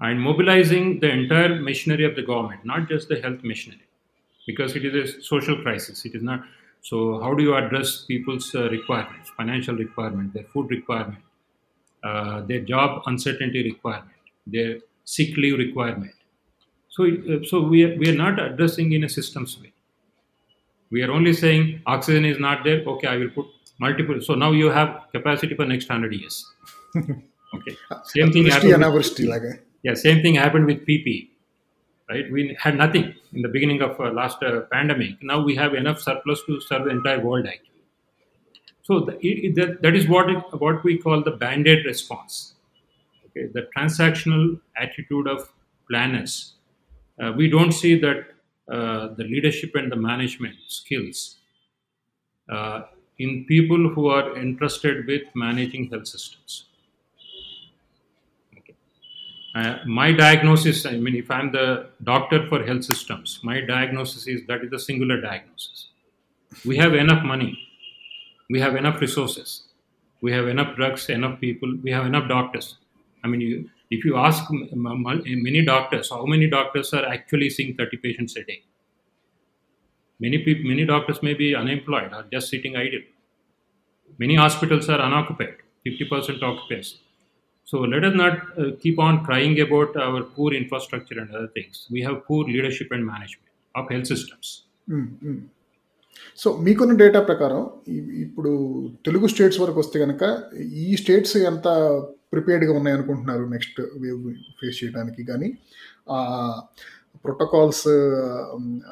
[0.00, 3.86] and mobilizing the entire machinery of the government, not just the health machinery,
[4.46, 6.04] because it is a social crisis.
[6.04, 6.42] It is not.
[6.82, 11.18] So, how do you address people's uh, requirements, financial requirement, their food requirement,
[12.02, 16.12] uh, their job uncertainty requirement, their sick leave requirement?
[16.88, 19.72] So, uh, so we are, we are not addressing in a systems way.
[20.90, 22.82] We are only saying oxygen is not there.
[22.84, 23.46] Okay, I will put
[23.80, 24.20] multiple.
[24.20, 26.46] So now you have capacity for next hundred years.
[26.96, 27.76] okay.
[28.04, 28.94] Same thing happened.
[28.94, 29.58] With, like a...
[29.82, 31.28] Yeah, same thing happened with PP.
[32.08, 35.22] Right, we had nothing in the beginning of uh, last uh, pandemic.
[35.22, 37.84] Now we have enough surplus to serve the entire world actually.
[38.82, 42.54] So the, it, that, that is what it, what we call the band-aid response.
[43.26, 45.52] Okay, the transactional attitude of
[45.88, 46.54] planners.
[47.22, 48.26] Uh, we don't see that
[48.68, 51.36] uh, the leadership and the management skills
[52.50, 52.82] uh,
[53.20, 56.64] in people who are interested with managing health systems.
[58.56, 58.74] Okay.
[59.54, 64.40] Uh, my diagnosis, I mean, if I'm the doctor for health systems, my diagnosis is
[64.48, 65.88] that is a singular diagnosis.
[66.64, 67.52] We have enough money,
[68.48, 69.64] we have enough resources,
[70.22, 72.76] we have enough drugs, enough people, we have enough doctors.
[73.22, 77.98] I mean, you, if you ask many doctors, how many doctors are actually seeing 30
[77.98, 78.62] patients a day?
[80.20, 83.04] Many people, many doctors may be unemployed or just sitting idle.
[84.18, 85.54] Many hospitals are unoccupied,
[85.86, 86.96] 50% occupancy.
[87.66, 91.86] So let us not uh, keep on crying about our poor infrastructure and other things.
[91.92, 94.46] We have poor leadership and management of health systems.
[96.36, 98.50] So మీకున్న data ప్రకారం ఈ- ఇప్పుడు
[99.06, 100.22] Telugu states వరకు వస్తే కనుక
[100.60, 101.64] ఈ states ఎంత
[102.32, 105.58] ప్రిపేర్డ్గా ఉన్నాయనుకుంటున్నారు నెక్స్ట్ వేవ్ ఫేస్ చేయడానికి కానీ
[107.24, 107.88] ప్రోటోకాల్స్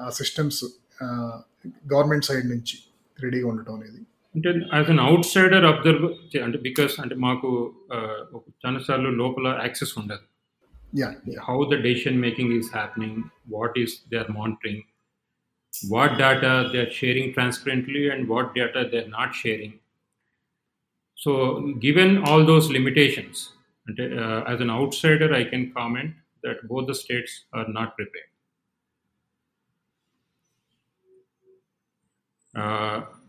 [0.01, 0.65] ఆ సిస్టమ్స్
[1.93, 2.77] గవర్నమెంట్ సైడ్ నుంచి
[3.19, 4.01] రెడీగా ఉండటం అనేది.
[4.35, 6.05] అంటే as an outsider observe
[6.45, 7.49] అంటే బికాస్ అంటే మాకు
[8.63, 10.25] చాలా సార్లు లోపల యాక్సెస్ ఉండదు.
[11.49, 13.19] How the decision making is happening
[13.57, 14.83] what is they are monitoring
[15.73, 19.77] what data they are sharing transparently and what data they are not sharing
[21.19, 21.33] so
[21.87, 23.43] given all those limitations
[23.87, 24.05] అంటే
[24.51, 24.71] as an
[25.03, 26.15] outsider I can comment
[26.47, 28.31] that both the states are not prepared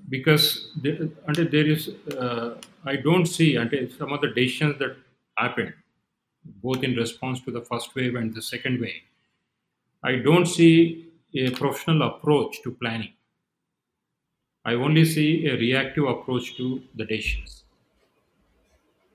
[0.09, 2.55] because the, under there is, uh,
[2.85, 4.95] I don't see until some of the decisions that
[5.37, 5.73] happened
[6.63, 9.01] both in response to the first wave and the second wave.
[10.03, 13.13] I don't see a professional approach to planning.
[14.65, 17.63] I only see a reactive approach to the decisions.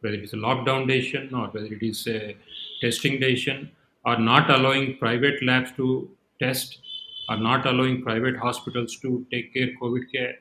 [0.01, 2.37] Whether it is a lockdown decision or whether it is a
[2.81, 3.71] testing decision,
[4.05, 6.79] or not allowing private labs to test,
[7.29, 10.35] or not allowing private hospitals to take care COVID care.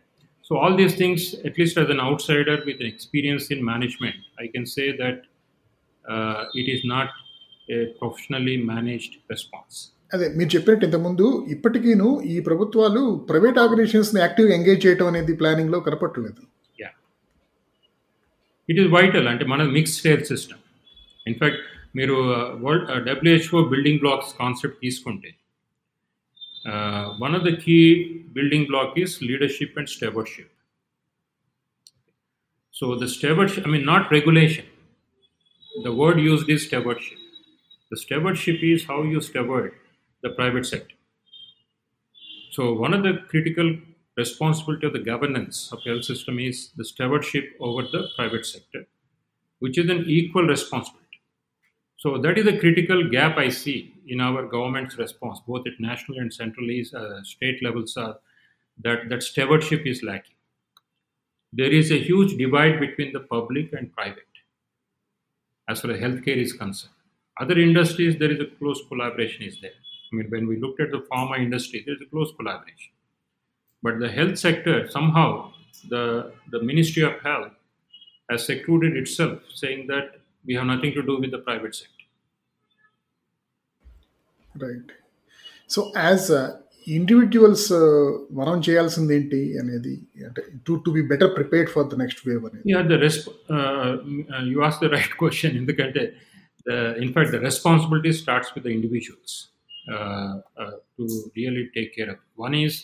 [0.46, 4.48] So all these things, at least as an outsider with an experience in management, I
[4.48, 5.18] can say that
[6.06, 7.10] uh, it is not
[7.68, 9.76] a professionally managed response.
[10.12, 16.42] అదే మీరు చెప్పినట్టు ఇంతకుముందు ఇప్పటికీను ఈ ప్రభుత్వాలు private ఆర్గనైజేషన్స్ని యాక్టివ్గా engage చేయడం అనేది ప్లానింగ్లో కనపట్టలేదు
[16.78, 16.92] Yeah.
[18.70, 20.62] It is vital అంటే మన mixed health system
[21.26, 21.64] in fact
[22.00, 22.18] మీరు
[22.66, 25.32] world WHO building blocks concept తీసుకుంటే
[26.66, 30.50] Uh, one of the key building block is leadership and stewardship.
[32.72, 34.66] So the stewardship, I mean, not regulation.
[35.84, 37.20] The word used is stewardship.
[37.92, 39.74] The stewardship is how you steward
[40.22, 40.96] the private sector.
[42.52, 43.78] So one of the critical
[44.16, 48.86] responsibility of the governance of health system is the stewardship over the private sector,
[49.60, 51.22] which is an equal responsibility.
[51.98, 56.20] So that is a critical gap I see in our government's response, both at national
[56.20, 58.18] and central uh, state levels are
[58.84, 60.36] that that stewardship is lacking.
[61.52, 64.24] There is a huge divide between the public and private
[65.70, 66.94] as far as healthcare is concerned.
[67.40, 69.72] Other industries, there is a close collaboration is there.
[70.12, 72.92] I mean, when we looked at the pharma industry, there is a close collaboration.
[73.82, 75.54] But the health sector, somehow,
[75.90, 77.52] the, the Ministry of Health
[78.30, 82.03] has secluded itself, saying that we have nothing to do with the private sector.
[84.65, 84.91] Right
[85.71, 86.29] so as
[86.87, 87.69] individuals
[88.33, 89.95] మనం చేయాల్సింది ఏంటి అనేది
[90.29, 93.91] అంటే to to be better prepared for the next wave అనేది Yeah, the resp- uh,
[94.51, 96.07] you asked the right question in the country.
[96.65, 99.33] The, in fact, the responsibility starts with the individuals
[99.93, 101.05] uh, uh, to
[101.37, 102.19] really take care of.
[102.35, 102.75] One is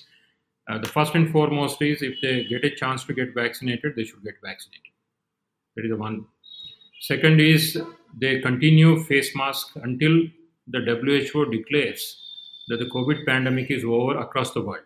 [0.68, 4.04] uh, the first and foremost is if they get a chance to get vaccinated, they
[4.04, 4.92] should get vaccinated.
[5.76, 5.92] That is
[10.69, 10.79] the
[11.33, 12.17] WHO declares
[12.67, 14.85] that the COVID pandemic is over across the world,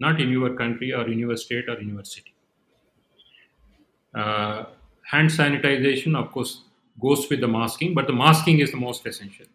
[0.00, 2.34] not in your country or in your state or in your city.
[4.14, 4.64] Uh,
[5.04, 6.62] hand sanitization, of course,
[7.00, 9.46] goes with the masking, but the masking is the most essential.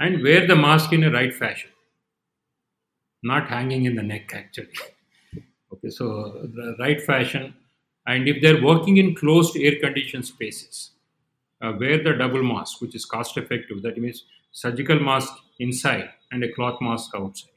[0.00, 1.70] And wear the mask in a right fashion,
[3.22, 4.68] not hanging in the neck, actually.
[5.72, 7.54] okay, so the right fashion.
[8.06, 10.90] And if they're working in closed air conditioned spaces,
[11.62, 13.82] uh, wear the double mask, which is cost effective.
[13.82, 14.24] That means
[14.54, 17.50] surgical mask inside and a cloth mask outside.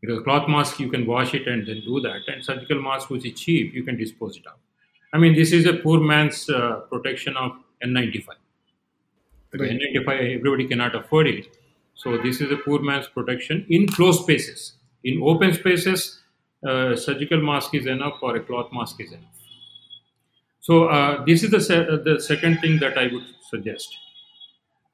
[0.00, 2.22] Because cloth mask, you can wash it and then do that.
[2.28, 4.58] And surgical mask, which is cheap, you can dispose it out.
[5.12, 7.52] I mean, this is a poor man's uh, protection of
[7.82, 8.36] N95.
[9.50, 9.78] Because Right.
[9.80, 11.48] N95, everybody cannot afford it.
[11.94, 14.74] So this is a poor man's protection in closed spaces.
[15.04, 16.20] In open spaces,
[16.66, 19.24] uh, surgical mask is enough or a cloth mask is enough.
[20.60, 23.96] So uh, this is the, se- the second thing that I would suggest.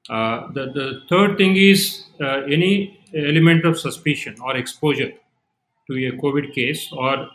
[0.09, 5.13] Uh, the, the third thing is uh, any element of suspicion or exposure
[5.89, 7.29] to a COVID case or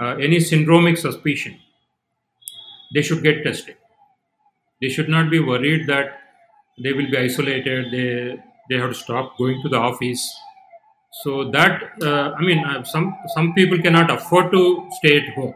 [0.00, 1.58] uh, any syndromic suspicion,
[2.94, 3.76] they should get tested.
[4.80, 6.20] They should not be worried that
[6.82, 7.90] they will be isolated.
[7.90, 8.40] They
[8.70, 10.22] they have to stop going to the office.
[11.22, 15.54] So that uh, I mean, uh, some some people cannot afford to stay at home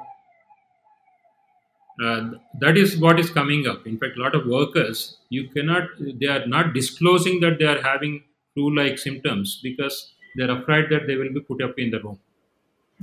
[2.03, 2.31] uh,
[2.61, 3.87] that is what is coming up.
[3.87, 7.81] In fact, a lot of workers, you cannot, they are not disclosing that they are
[7.83, 8.23] having
[8.55, 12.19] flu-like symptoms because they are afraid that they will be put up in the room.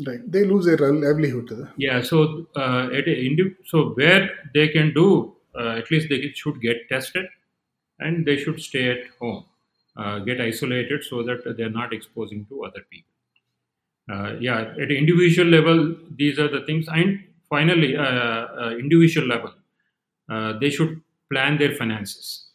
[0.05, 1.67] Right, they lose their livelihood.
[1.77, 3.05] Yeah, so uh, at
[3.65, 7.25] so where they can do, uh, at least they should get tested,
[7.99, 9.43] and they should stay at home,
[9.97, 13.11] uh, get isolated so that they are not exposing to other people.
[14.09, 19.53] Uh, yeah, at individual level, these are the things, and finally, uh, uh, individual level,
[20.29, 22.47] uh, they should plan their finances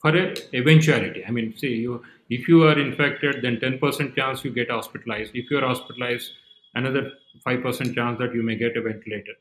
[0.00, 0.12] for
[0.54, 1.24] eventuality.
[1.26, 5.32] I mean, see, you if you are infected, then ten percent chance you get hospitalized.
[5.34, 6.30] If you are hospitalized,
[6.74, 7.12] another
[7.44, 9.34] five percent chance that you may get a ventilator.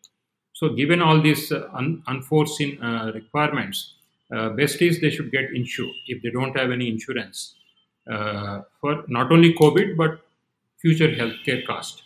[0.54, 2.80] So, given all these uh, un- unforeseen
[3.14, 3.94] requirements,
[4.36, 7.56] uh, best is they should get insured if they don't have any insurance
[8.12, 10.20] uh, for not only COVID but
[10.82, 12.04] future healthcare cost.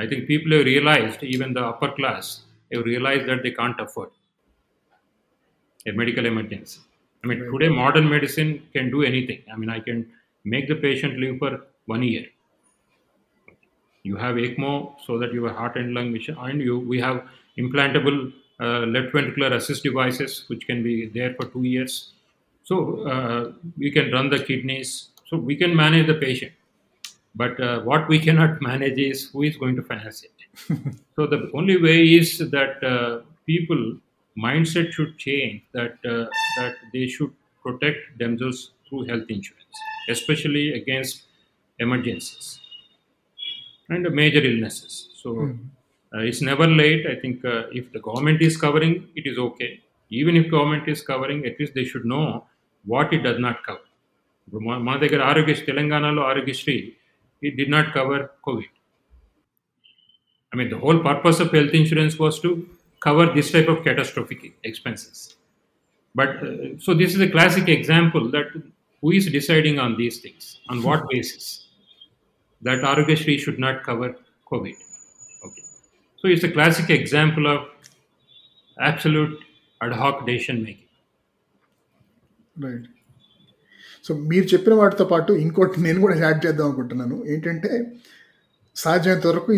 [0.00, 2.42] I think people have realized, even the upper class,
[2.72, 4.10] have realized that they can't afford
[5.86, 6.80] a medical emergency.
[7.22, 7.50] I mean, Right.
[7.52, 9.42] today modern medicine can do anything.
[9.52, 10.10] I mean, I can
[10.44, 11.52] make the patient live for
[11.86, 12.26] one year.
[14.02, 17.26] You have ECMO so that you have heart and lung machine, and you we have
[17.58, 22.12] implantable uh, left ventricular assist devices which can be there for two years.
[22.64, 25.08] So uh, we can run the kidneys.
[25.26, 26.52] So we can manage the patient.
[27.35, 30.31] But uh, what we cannot manage is who is going to finance it.
[31.15, 33.97] so the only way is that uh, people
[34.37, 36.25] mindset should change that uh,
[36.57, 37.31] that they should
[37.63, 39.75] protect themselves through health insurance,
[40.09, 41.23] especially against
[41.79, 42.59] emergencies
[43.89, 45.09] and uh, major illnesses.
[45.21, 45.57] So
[46.13, 47.05] uh, it's never late.
[47.07, 49.81] I think uh, if the government is covering, it is okay.
[50.09, 52.45] Even if government is covering, at least they should know
[52.85, 53.85] what it does not cover.
[54.47, 56.75] ఇప్పుడు మా మా దగ్గర ఆరోగ్య తెలంగాణలో Aarogyasri
[57.42, 58.68] it did not cover COVID.
[60.52, 62.68] I mean, the whole purpose of health insurance was to
[63.00, 65.36] cover this type of catastrophic expenses.
[66.14, 68.48] But uh, so this is a classic example that
[69.00, 70.60] who is deciding on these things?
[70.68, 71.68] On what basis?
[72.62, 74.16] That Arogyasri should not cover
[74.50, 74.74] COVID.
[75.46, 75.62] Okay.
[76.18, 77.68] So it's a classic example of
[78.78, 79.38] absolute
[79.80, 80.86] ad hoc decision making.
[82.64, 82.86] Right
[84.06, 87.16] so మీరు చెప్పిన వాటితో పాటు ఇంకోటి నేను కూడా add చేద్దాం అనుకుంటున్నాను.
[87.32, 87.70] ఏంటంటే
[88.76, 89.52] సాధ్యమైనంత వరకు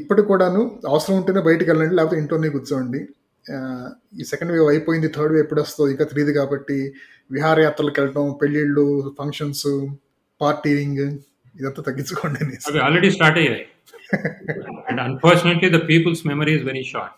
[0.00, 0.60] ఇప్పటి కూడాను
[0.92, 3.00] అవసరం ఉంటేనే బయటికి వెళ్ళండి లేకపోతే ఇంట్లోనే కూర్చోండి.
[4.20, 6.78] ఈ సెకండ్ వేవ్ అయిపోయింది థర్డ్ వేవ్ ఎప్పుడు వస్తుందో ఇంకా తెలియదు కాబట్టి
[7.34, 8.86] విహారయాత్రలకు వెళ్ళడం పెళ్ళిళ్ళు
[9.18, 9.68] ఫంక్షన్స్
[10.40, 11.04] పార్టీయింగ్
[11.58, 12.40] ఇదంతా తగ్గించుకోండి
[12.86, 13.64] ఆల్రెడీ స్టార్ట్ అయ్యాయి.
[14.88, 17.16] And unfortunately the people's memory is very short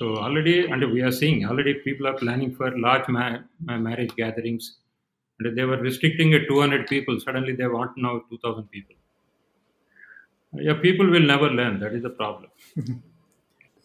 [0.00, 3.40] So already, and we are seeing already people are planning for large ma-
[3.86, 4.78] marriage gatherings.
[5.40, 7.20] And they were restricting at 200 people.
[7.20, 8.96] Suddenly they want now 2,000 people.
[10.52, 11.80] Yeah, people will never learn.
[11.80, 12.50] That is the problem.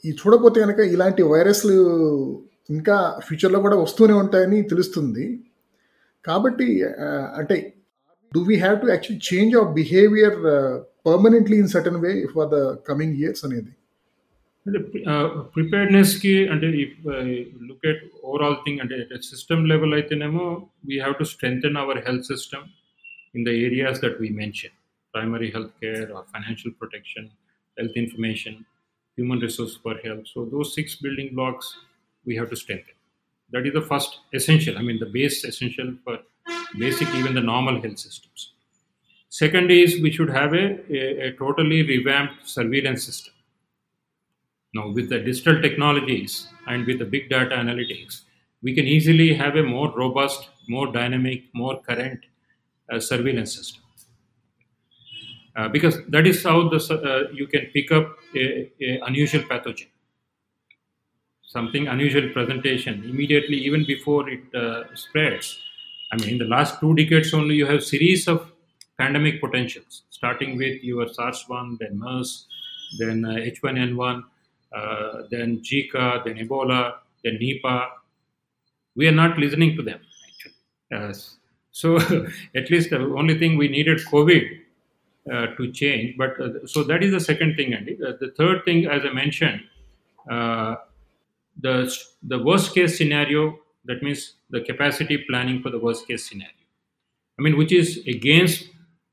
[0.03, 1.76] ఈ చూడపోతే కనుక ఇలాంటి వైరస్లు
[2.74, 2.95] ఇంకా
[3.28, 5.26] ఫ్యూచర్లో కూడా వస్తూనే ఉంటాయని తెలుస్తుంది
[6.28, 6.68] కాబట్టి
[7.39, 7.57] అంటే
[8.32, 10.74] do we have to actually change our behavior uh,
[11.07, 13.74] permanently in certain way for the coming years అనేది
[14.66, 14.78] అంటే
[15.55, 16.97] ప్రిపేర్డ్నెస్కి అంటే if
[17.68, 18.97] look at overall thing అంటే
[19.32, 20.47] సిస్టమ్ లెవెల్ అయితేనేమో
[20.91, 22.66] we have to strengthen our health system
[23.38, 24.76] in the areas that we mention
[25.14, 27.28] primary health care or financial protection
[27.76, 28.64] health information,
[29.18, 30.26] human resource for health.
[30.32, 31.76] So those six building blocks
[32.26, 32.95] we have to strengthen.
[33.53, 34.78] That is the first essential.
[34.78, 36.18] I mean, the base essential for
[36.78, 38.53] basic even the normal health systems.
[39.32, 43.34] Second is we should have a, a, a totally revamped surveillance system.
[44.76, 48.23] Now, with the digital technologies and with the big data analytics,
[48.61, 52.19] we can easily have a more robust, more dynamic, more current
[52.91, 53.82] uh, surveillance system.
[55.55, 59.88] Uh, because that is how the, uh, you can pick up a, a unusual pathogen
[61.47, 65.57] something unusual presentation immediately even before it uh, spreads
[66.11, 68.51] i mean in the last two decades only you have series of
[68.97, 72.47] pandemic potentials starting with your sars-1 then mers
[72.99, 74.23] then h1n1
[75.32, 76.82] then zika then ebola
[77.23, 77.82] then nipah
[78.95, 81.13] we are not listening to them actually
[81.71, 81.97] so
[82.59, 84.45] at least the only thing we needed covid
[85.32, 86.15] uh, to change.
[86.17, 87.97] But uh, so that is the second thing, Andy.
[87.97, 89.61] Uh, the third thing, as I mentioned,
[90.28, 91.91] the
[92.23, 93.59] the worst case scenario.
[93.86, 96.65] That means the capacity planning for the worst case scenario.
[97.39, 98.65] I mean, which is against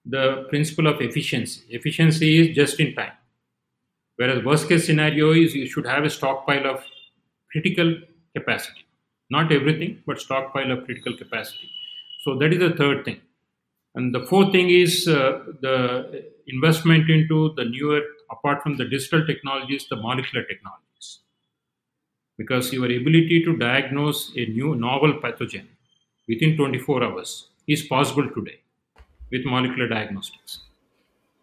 [0.04, 1.62] the principle of efficiency.
[1.70, 3.12] Efficiency is just in time,
[4.22, 6.84] whereas worst case scenario is you should have a stockpile of
[7.52, 7.94] critical
[8.36, 8.86] capacity.
[9.30, 11.70] Not everything, but stockpile of critical capacity.
[12.24, 13.20] So that is the third thing.
[13.94, 18.00] And the fourth thing is uh, the investment into the newer,
[18.30, 21.20] apart from the digital technologies, the molecular technologies.
[22.36, 25.66] Because your ability to diagnose a new novel pathogen
[26.28, 28.60] within 24 hours is possible today
[29.30, 30.60] with molecular diagnostics.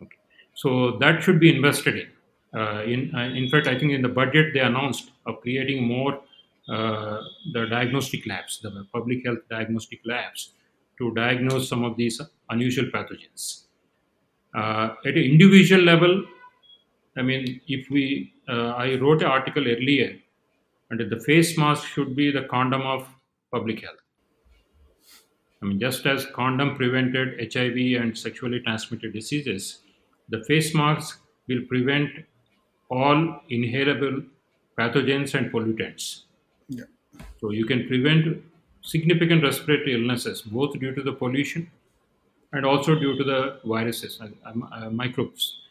[0.02, 0.18] Okay.
[0.56, 2.10] So that should be invested in.
[2.56, 6.22] Uh, in, uh, in fact, I think in the budget they announced of creating more
[6.68, 10.54] the diagnostic labs, the public health diagnostic labs,
[11.00, 13.64] to diagnose some of these unusual pathogens.
[14.56, 16.26] Uh, at an individual level,
[17.18, 20.18] I mean, if we, uh, I wrote an article earlier,
[20.90, 23.08] and the face mask should be the condom of
[23.52, 23.98] public health.
[25.62, 29.80] I mean, just as condom prevented HIV and sexually transmitted diseases,
[30.30, 32.10] the face mask will prevent
[32.90, 34.26] all inhalable
[34.78, 36.24] pathogens and pollutants.
[36.68, 36.84] Yeah.
[37.40, 38.42] So you can prevent
[38.82, 41.70] significant respiratory illnesses, both due to the pollution
[42.54, 45.62] and also due to the viruses, uh, uh, microbes.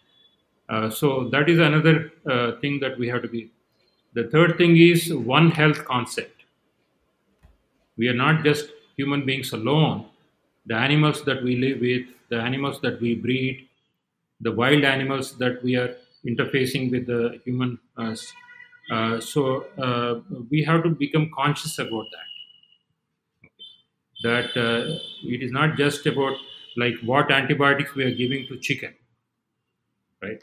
[0.68, 2.12] Uh, so that is another
[2.60, 3.50] thing that we have to be.
[4.14, 6.42] The third thing is one health concept.
[7.96, 10.06] We are not just human beings alone.
[10.66, 13.68] The animals that we live with, the animals that we breed,
[14.40, 15.96] the wild animals that we are
[16.26, 17.78] interfacing with the human.
[18.90, 22.28] Uh, so uh, we have to become conscious about that
[24.22, 26.36] that uh, it is not just about
[26.76, 28.94] like what antibiotics we are giving to chicken
[30.22, 30.42] right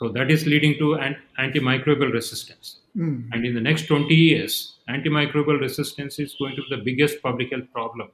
[0.00, 3.28] so that is leading to an antimicrobial resistance Mm.
[3.30, 4.54] and in the next 20 years
[4.88, 8.08] antimicrobial resistance is going to be the biggest public health problem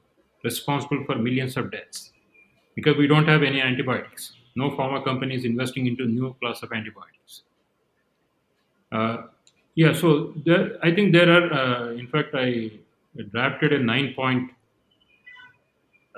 [0.47, 2.01] responsible for millions of deaths
[2.75, 4.25] because we don't have any antibiotics
[4.55, 7.43] no pharma company is investing into new class of antibiotics
[8.91, 9.17] uh,
[9.75, 12.71] yeah so there, i think there are uh, in fact i
[13.31, 14.51] drafted a nine point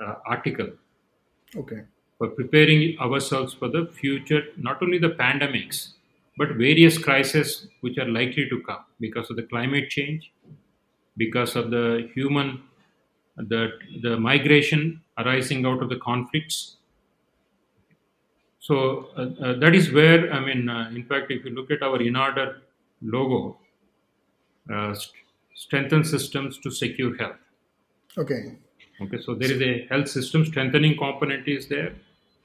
[0.02, 0.70] uh, article
[1.56, 1.82] Okay.
[2.18, 5.92] for preparing ourselves for the future, not only the pandemics,
[6.38, 10.32] but various crises which are likely to come because of the climate change,
[11.16, 12.62] because of the human,
[13.36, 13.70] the,
[14.02, 16.75] the migration arising out of the conflicts.
[18.66, 21.82] So uh, uh, that is where, I mean, uh, in fact, if you look at
[21.84, 22.62] our in order
[23.00, 23.58] logo,
[24.68, 25.14] uh, st-
[25.54, 27.36] strengthen systems to secure health.
[28.18, 28.56] Okay.
[29.00, 31.94] Okay, so there is a health system strengthening component is there,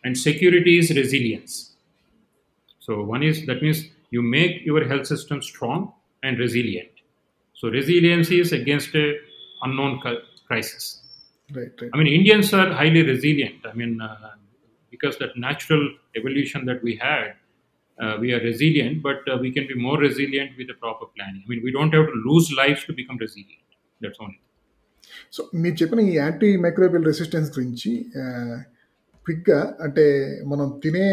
[0.03, 1.71] and security is resilience.
[2.79, 5.91] So one is that means you make your health system strong
[6.21, 6.91] and resilient.
[7.55, 9.17] So resilience is against a
[9.63, 10.01] unknown
[10.47, 11.01] crisis.
[11.51, 11.71] Right.
[11.81, 11.89] Right.
[11.93, 13.65] I mean, Indians are highly resilient.
[13.65, 14.31] I mean, uh,
[14.91, 15.83] because that natural
[16.15, 17.27] evolution that we had,
[17.99, 21.43] uh, we are resilient, but uh, we can be more resilient with the proper planning.
[21.45, 23.67] I mean, we don't have to lose lives to become resilient.
[24.01, 24.39] That's only.
[25.35, 27.91] So మీరు చెప్పిన ఈ anti microbial resistance గురించి
[29.25, 30.05] క్విక్గా అంటే
[30.51, 31.07] మనం తినే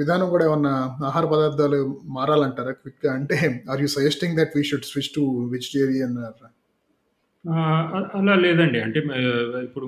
[0.00, 0.74] విధానం కూడా ఏమన్నా
[1.08, 1.80] ఆహార పదార్థాలు
[2.16, 3.38] మారాలంటారా క్విక్గా అంటే
[3.72, 6.16] are you suggesting that we should switch to vegetarian
[8.18, 8.78] అలా లేదండి.
[8.84, 8.98] అంటే
[9.66, 9.86] ఇప్పుడు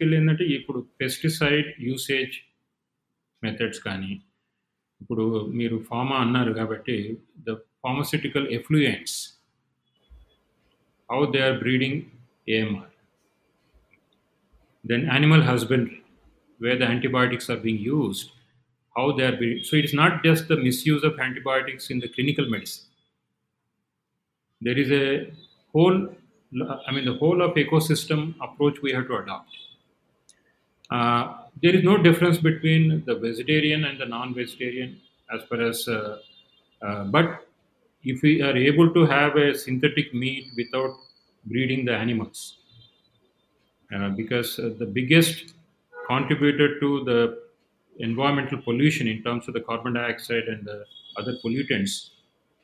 [0.00, 2.34] వెళ్ళి ఏంటంటే ఇప్పుడు పెస్టిసైడ్ యూసేజ్
[3.42, 4.12] మెథడ్స్ కానీ
[5.00, 5.24] ఇప్పుడు
[5.58, 6.96] మీరు ఫార్మా అన్నారు కాబట్టి
[7.46, 9.16] the pharmaceutical effluents
[11.08, 11.98] how they are breeding
[12.54, 12.92] AMR.
[14.84, 15.98] Then animal husbandry
[16.60, 18.30] where the antibiotics are being used
[18.96, 22.50] how they are be so it not just the misuse of antibiotics in the clinical
[22.56, 22.84] medicine.
[24.60, 25.06] There is a
[25.74, 25.98] whole
[26.86, 29.50] i mean the whole of ecosystem approach we have to adopt.
[30.90, 35.00] Uh, there is no difference between the vegetarian and the non-vegetarian
[35.34, 36.18] as far as uh,
[36.82, 37.48] uh, but
[38.04, 40.94] if we are able to have a synthetic meat without
[41.46, 42.58] breeding the animals
[43.94, 45.54] uh, because uh, the biggest
[46.06, 47.38] contributor to the
[47.98, 50.84] environmental pollution in terms of the carbon dioxide and the
[51.16, 52.10] other pollutants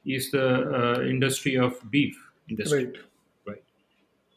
[0.05, 2.17] is the uh, industry of beef
[2.49, 2.87] industry.
[2.87, 3.10] Right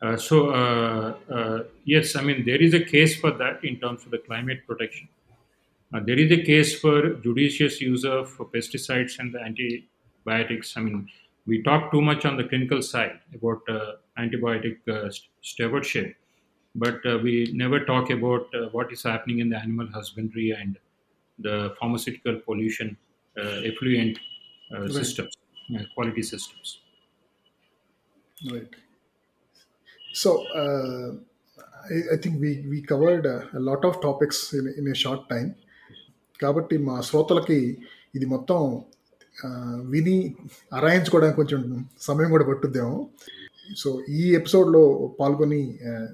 [0.04, 1.60] uh, so uh, uh,
[1.94, 5.08] yes i mean there is a case for that in terms of the climate protection
[5.94, 6.98] uh, there is a case for
[7.28, 11.00] judicious use of pesticides and the antibiotics i mean
[11.46, 15.10] we talk too much on the clinical side about uh, antibiotic uh,
[15.42, 16.16] stewardship
[16.76, 20.80] but uh, we never talk about uh, what is happening in the animal husbandry and
[21.40, 22.98] the pharmaceutical pollution
[23.38, 24.20] uh, effluent
[24.76, 24.90] uh, Right.
[24.90, 25.38] systems,
[25.76, 26.80] uh, quality systems.
[28.46, 28.76] Right.
[30.14, 31.08] So uh,
[31.92, 35.22] I, I think we we covered uh, a lot of topics in, in a short
[35.34, 35.50] time.
[36.42, 37.78] కాబట్టి మా శ్రోతలకి
[38.16, 38.82] ఇది మొత్తం
[39.46, 40.36] ఆ, విని
[40.74, 43.10] అరాయించుకోవడానికి కొంచెం సమయం కూడా పట్టుద్దేమో.
[43.78, 46.08] సో ఈ ఎపిసోడ్లో పాల్గొని ఆ,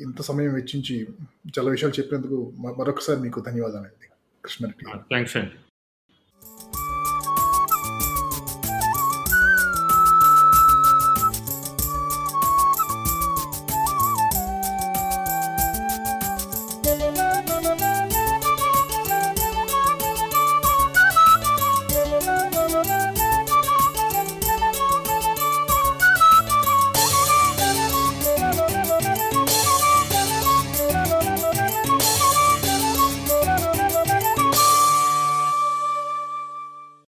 [0.00, 1.06] ఇంత సమయం వెచ్చించి
[1.58, 4.08] చాలా విషయాలు చెప్పినందుకు మ- మరొకసారి మీకు ధన్యవాదాలండి.
[4.44, 5.63] కృష్ణారెడ్డి థ్యాంక్స్ అండి.